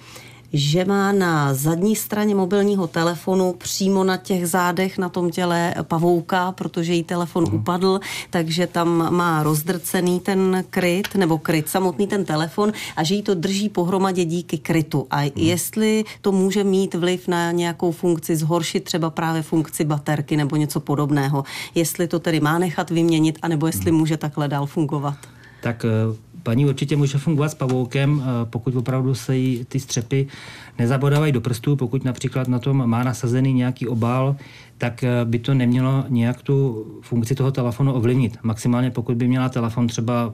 že 0.53 0.85
má 0.85 1.11
na 1.11 1.53
zadní 1.53 1.95
straně 1.95 2.35
mobilního 2.35 2.87
telefonu 2.87 3.53
přímo 3.57 4.03
na 4.03 4.17
těch 4.17 4.47
zádech 4.47 4.97
na 4.97 5.09
tom 5.09 5.29
těle 5.29 5.75
pavouka, 5.83 6.51
protože 6.51 6.93
jí 6.93 7.03
telefon 7.03 7.45
hmm. 7.45 7.55
upadl, 7.55 7.99
takže 8.29 8.67
tam 8.67 9.15
má 9.15 9.43
rozdrcený 9.43 10.19
ten 10.19 10.63
kryt, 10.69 11.15
nebo 11.15 11.37
kryt 11.37 11.69
samotný 11.69 12.07
ten 12.07 12.25
telefon 12.25 12.71
a 12.95 13.03
že 13.03 13.15
jí 13.15 13.21
to 13.21 13.35
drží 13.35 13.69
pohromadě 13.69 14.25
díky 14.25 14.57
krytu. 14.57 15.07
A 15.11 15.17
hmm. 15.17 15.31
jestli 15.35 16.05
to 16.21 16.31
může 16.31 16.63
mít 16.63 16.95
vliv 16.95 17.27
na 17.27 17.51
nějakou 17.51 17.91
funkci, 17.91 18.35
zhoršit 18.35 18.83
třeba 18.83 19.09
právě 19.09 19.41
funkci 19.41 19.85
baterky 19.85 20.37
nebo 20.37 20.55
něco 20.55 20.79
podobného. 20.79 21.43
Jestli 21.75 22.07
to 22.07 22.19
tedy 22.19 22.39
má 22.39 22.59
nechat 22.59 22.89
vyměnit, 22.89 23.39
anebo 23.41 23.67
jestli 23.67 23.91
hmm. 23.91 23.99
může 23.99 24.17
takhle 24.17 24.47
dál 24.47 24.65
fungovat. 24.65 25.17
Tak 25.61 25.85
eh, 25.85 25.89
paní 26.43 26.65
určitě 26.65 26.95
může 26.95 27.17
fungovat 27.17 27.49
s 27.49 27.55
pavoukem, 27.55 28.23
eh, 28.23 28.45
pokud 28.45 28.75
opravdu 28.75 29.15
se 29.15 29.37
jí 29.37 29.65
ty 29.65 29.79
střepy 29.79 30.27
nezabodávají 30.79 31.31
do 31.31 31.41
prstů, 31.41 31.75
pokud 31.75 32.05
například 32.05 32.47
na 32.47 32.59
tom 32.59 32.89
má 32.89 33.03
nasazený 33.03 33.53
nějaký 33.53 33.87
obal, 33.87 34.35
tak 34.77 35.03
eh, 35.03 35.25
by 35.25 35.39
to 35.39 35.53
nemělo 35.53 36.05
nějak 36.09 36.41
tu 36.41 36.85
funkci 37.01 37.35
toho 37.35 37.51
telefonu 37.51 37.93
ovlivnit. 37.93 38.37
Maximálně 38.43 38.91
pokud 38.91 39.17
by 39.17 39.27
měla 39.27 39.49
telefon 39.49 39.87
třeba 39.87 40.33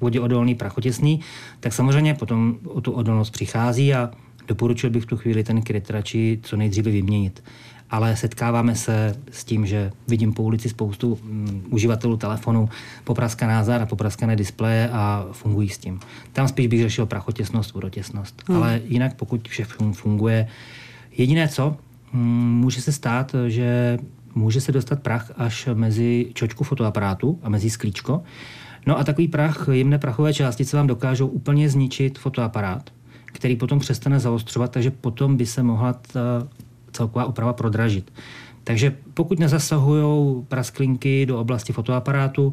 voděodolný 0.00 0.54
prachotěsný, 0.54 1.20
tak 1.60 1.72
samozřejmě 1.72 2.14
potom 2.14 2.56
o 2.64 2.80
tu 2.80 2.92
odolnost 2.92 3.30
přichází 3.30 3.94
a 3.94 4.10
doporučil 4.48 4.90
bych 4.90 5.02
v 5.02 5.06
tu 5.06 5.16
chvíli 5.16 5.44
ten 5.44 5.62
kryt 5.62 5.90
radši 5.90 6.38
co 6.42 6.56
nejdříve 6.56 6.90
vyměnit 6.90 7.42
ale 7.90 8.16
setkáváme 8.16 8.74
se 8.74 9.16
s 9.30 9.44
tím, 9.44 9.66
že 9.66 9.92
vidím 10.08 10.32
po 10.32 10.42
ulici 10.42 10.68
spoustu 10.68 11.18
mm, 11.22 11.66
uživatelů 11.70 12.16
telefonu, 12.16 12.68
popraskaná 13.04 13.64
záda, 13.64 13.86
popraskané 13.86 14.36
displeje 14.36 14.88
a 14.92 15.26
fungují 15.32 15.68
s 15.68 15.78
tím. 15.78 16.00
Tam 16.32 16.48
spíš 16.48 16.66
bych 16.66 16.82
řešil 16.82 17.06
prachotěsnost, 17.06 17.74
vodotěsnost. 17.74 18.42
Hmm. 18.48 18.58
Ale 18.58 18.80
jinak, 18.84 19.14
pokud 19.14 19.48
vše 19.48 19.64
funguje, 19.92 20.48
jediné 21.10 21.48
co, 21.48 21.76
mm, 22.12 22.58
může 22.60 22.82
se 22.82 22.92
stát, 22.92 23.34
že 23.48 23.98
může 24.34 24.60
se 24.60 24.72
dostat 24.72 25.02
prach 25.02 25.32
až 25.36 25.68
mezi 25.74 26.30
čočku 26.34 26.64
fotoaparátu 26.64 27.38
a 27.42 27.48
mezi 27.48 27.70
sklíčko. 27.70 28.22
No 28.86 28.98
a 28.98 29.04
takový 29.04 29.28
prach, 29.28 29.68
jemné 29.72 29.98
prachové 29.98 30.34
částice 30.34 30.76
vám 30.76 30.86
dokážou 30.86 31.26
úplně 31.26 31.68
zničit 31.68 32.18
fotoaparát, 32.18 32.90
který 33.24 33.56
potom 33.56 33.78
přestane 33.78 34.20
zaostřovat, 34.20 34.70
takže 34.70 34.90
potom 34.90 35.36
by 35.36 35.46
se 35.46 35.62
mohla 35.62 35.92
ta 35.92 36.48
celková 36.96 37.24
oprava 37.24 37.52
prodražit. 37.52 38.12
Takže 38.64 38.96
pokud 39.14 39.38
nezasahují 39.38 40.42
prasklinky 40.48 41.26
do 41.26 41.40
oblasti 41.40 41.72
fotoaparátu, 41.72 42.52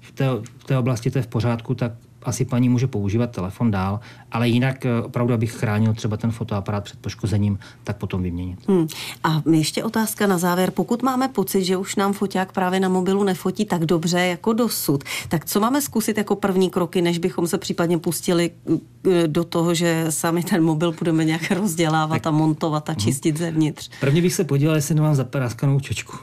v 0.00 0.12
té, 0.12 0.26
v 0.58 0.64
té 0.64 0.78
oblasti 0.78 1.10
to 1.10 1.18
je 1.18 1.22
v 1.22 1.26
pořádku, 1.26 1.74
tak 1.74 1.92
asi 2.24 2.44
paní 2.44 2.68
může 2.68 2.86
používat 2.86 3.30
telefon 3.30 3.70
dál, 3.70 4.00
ale 4.32 4.48
jinak 4.48 4.86
eh, 4.86 5.02
opravdu, 5.02 5.34
abych 5.34 5.52
chránil 5.52 5.94
třeba 5.94 6.16
ten 6.16 6.30
fotoaparát 6.30 6.84
před 6.84 6.98
poškozením, 7.00 7.58
tak 7.84 7.96
potom 7.96 8.22
vyměnit. 8.22 8.58
Hmm. 8.68 8.86
A 9.24 9.42
ještě 9.50 9.84
otázka 9.84 10.26
na 10.26 10.38
závěr. 10.38 10.70
Pokud 10.70 11.02
máme 11.02 11.28
pocit, 11.28 11.64
že 11.64 11.76
už 11.76 11.96
nám 11.96 12.12
foťák 12.12 12.52
právě 12.52 12.80
na 12.80 12.88
mobilu 12.88 13.24
nefotí 13.24 13.64
tak 13.64 13.86
dobře 13.86 14.20
jako 14.20 14.52
dosud, 14.52 15.04
tak 15.28 15.44
co 15.44 15.60
máme 15.60 15.82
zkusit 15.82 16.18
jako 16.18 16.36
první 16.36 16.70
kroky, 16.70 17.02
než 17.02 17.18
bychom 17.18 17.46
se 17.46 17.58
případně 17.58 17.98
pustili 17.98 18.50
eh, 18.70 19.28
do 19.28 19.44
toho, 19.44 19.74
že 19.74 20.06
sami 20.10 20.42
ten 20.42 20.62
mobil 20.64 20.92
budeme 20.92 21.24
nějak 21.24 21.50
rozdělávat 21.50 22.14
tak. 22.14 22.26
a 22.26 22.30
montovat 22.30 22.88
a 22.88 22.92
mhm. 22.92 23.00
čistit 23.00 23.30
hmm. 23.30 23.46
zevnitř? 23.46 23.90
Prvně 24.00 24.22
bych 24.22 24.34
se 24.34 24.44
podíval, 24.44 24.74
jestli 24.74 24.94
nemám 24.94 25.14
zapráskanou 25.14 25.80
čočku, 25.80 26.16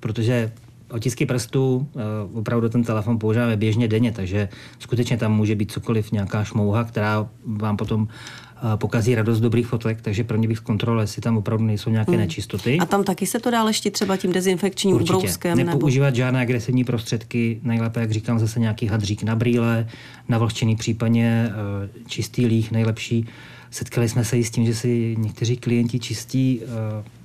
protože 0.00 0.52
otisky 0.94 1.26
prstů, 1.26 1.88
eh, 1.96 2.00
opravdu 2.34 2.68
ten 2.68 2.84
telefon 2.84 3.18
používáme 3.18 3.56
běžně 3.56 3.88
denně, 3.88 4.12
takže 4.12 4.48
skutečně 4.78 5.16
tam 5.16 5.36
může 5.36 5.54
být 5.54 5.72
cokoliv, 5.72 6.12
nějaká 6.12 6.44
šmouha, 6.44 6.84
která 6.84 7.28
vám 7.46 7.76
potom 7.76 8.08
eh, 8.08 8.76
pokazí 8.76 9.14
radost 9.14 9.40
dobrých 9.40 9.66
fotek, 9.66 10.00
takže 10.00 10.24
pro 10.24 10.38
mě 10.38 10.48
bych 10.48 10.58
zkontroloval, 10.58 11.02
jestli 11.02 11.22
tam 11.22 11.36
opravdu 11.36 11.64
nejsou 11.64 11.90
nějaké 11.90 12.12
hmm. 12.12 12.20
nečistoty. 12.20 12.78
A 12.78 12.86
tam 12.86 13.04
taky 13.04 13.26
se 13.26 13.40
to 13.40 13.50
dá 13.50 13.64
ještě 13.68 13.90
třeba 13.90 14.16
tím 14.16 14.32
dezinfekčním 14.32 14.94
Určitě. 14.94 15.16
ubrouskem? 15.16 15.58
Nepoužívat 15.58 16.06
nebo... 16.06 16.16
žádné 16.16 16.40
agresivní 16.40 16.84
prostředky, 16.84 17.60
nejlépe, 17.62 18.00
jak 18.00 18.10
říkám, 18.10 18.38
zase 18.38 18.60
nějaký 18.60 18.86
hadřík 18.86 19.22
na 19.22 19.36
brýle, 19.36 19.88
navlhčený 20.28 20.76
případně 20.76 21.48
eh, 21.48 21.88
čistý 22.06 22.46
líh, 22.46 22.70
nejlepší. 22.70 23.26
Setkali 23.70 24.08
jsme 24.08 24.24
se 24.24 24.38
i 24.38 24.44
s 24.44 24.50
tím, 24.50 24.66
že 24.66 24.74
si 24.74 25.16
někteří 25.18 25.56
klienti 25.56 25.98
čistí 25.98 26.60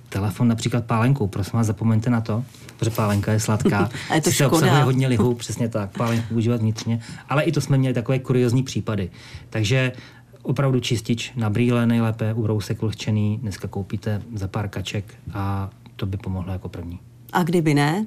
telefon 0.10 0.48
například 0.48 0.86
pálenkou. 0.86 1.28
Prosím 1.28 1.52
vás, 1.54 1.68
zapomeňte 1.68 2.10
na 2.10 2.22
to, 2.22 2.44
protože 2.80 2.92
pálenka 2.92 3.32
je 3.32 3.40
sladká. 3.40 3.90
A 4.10 4.16
je 4.16 4.22
to 4.22 4.32
škoda. 4.32 4.52
obsahuje 4.52 4.84
hodně 4.84 5.08
lihu, 5.08 5.34
přesně 5.34 5.70
tak, 5.70 5.98
pálenku 5.98 6.36
užívat 6.36 6.62
vnitřně. 6.62 7.00
Ale 7.30 7.44
i 7.44 7.52
to 7.52 7.62
jsme 7.62 7.78
měli 7.78 7.94
takové 7.94 8.20
kuriozní 8.20 8.64
případy. 8.64 9.10
Takže 9.50 9.92
opravdu 10.42 10.80
čistič 10.80 11.32
na 11.36 11.50
brýle 11.50 11.88
nejlépe, 11.88 12.34
ubrousek 12.34 12.82
vlhčený, 12.82 13.38
dneska 13.42 13.68
koupíte 13.68 14.22
za 14.36 14.48
pár 14.48 14.68
kaček 14.68 15.16
a 15.34 15.70
to 15.96 16.06
by 16.06 16.18
pomohlo 16.18 16.54
jako 16.54 16.70
první. 16.70 17.00
A 17.34 17.44
kdyby 17.44 17.74
ne? 17.74 18.06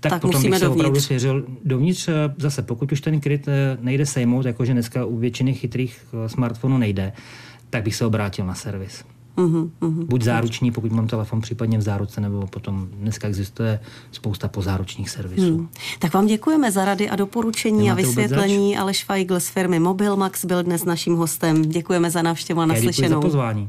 tak, 0.00 0.12
tak 0.12 0.22
potom 0.22 0.42
bych 0.42 0.54
se 0.54 0.64
dovnitř. 0.64 0.80
opravdu 0.80 1.00
svěřil 1.00 1.46
dovnitř. 1.64 2.08
Eh, 2.08 2.12
zase, 2.38 2.62
pokud 2.62 2.92
už 2.92 3.00
ten 3.00 3.20
kryt 3.20 3.48
eh, 3.48 3.78
nejde 3.80 4.06
sejmout, 4.06 4.46
jakože 4.46 4.72
dneska 4.72 5.04
u 5.04 5.16
většiny 5.16 5.54
chytrých 5.54 6.06
eh, 6.12 6.28
smartfonů 6.28 6.78
nejde, 6.78 7.12
tak 7.70 7.82
bych 7.82 7.96
se 7.96 8.06
obrátil 8.06 8.46
na 8.46 8.54
servis. 8.54 9.04
Uh-huh, 9.36 9.70
uh-huh. 9.80 10.06
Buď 10.06 10.22
záruční, 10.22 10.70
pokud 10.70 10.92
mám 10.92 11.06
telefon 11.06 11.40
případně 11.40 11.78
v 11.78 11.82
záruce, 11.82 12.20
nebo 12.20 12.46
potom 12.46 12.88
dneska 12.92 13.28
existuje 13.28 13.80
spousta 14.12 14.48
pozáručních 14.48 15.10
servisů. 15.10 15.56
Hmm. 15.56 15.68
Tak 15.98 16.14
vám 16.14 16.26
děkujeme 16.26 16.72
za 16.72 16.84
rady 16.84 17.10
a 17.10 17.16
doporučení 17.16 17.78
Nemáte 17.78 18.02
a 18.02 18.06
vysvětlení. 18.06 18.78
Aleš 18.78 19.04
Feigl 19.04 19.40
z 19.40 19.48
firmy 19.48 19.78
Mobilmax 19.78 20.44
byl 20.44 20.62
dnes 20.62 20.84
naším 20.84 21.16
hostem. 21.16 21.62
Děkujeme 21.62 22.10
za 22.10 22.22
návštěvu 22.22 22.60
a 22.60 22.66
naslyšenou. 22.66 23.08
Děkuji 23.08 23.14
za 23.14 23.20
pozvání. 23.20 23.68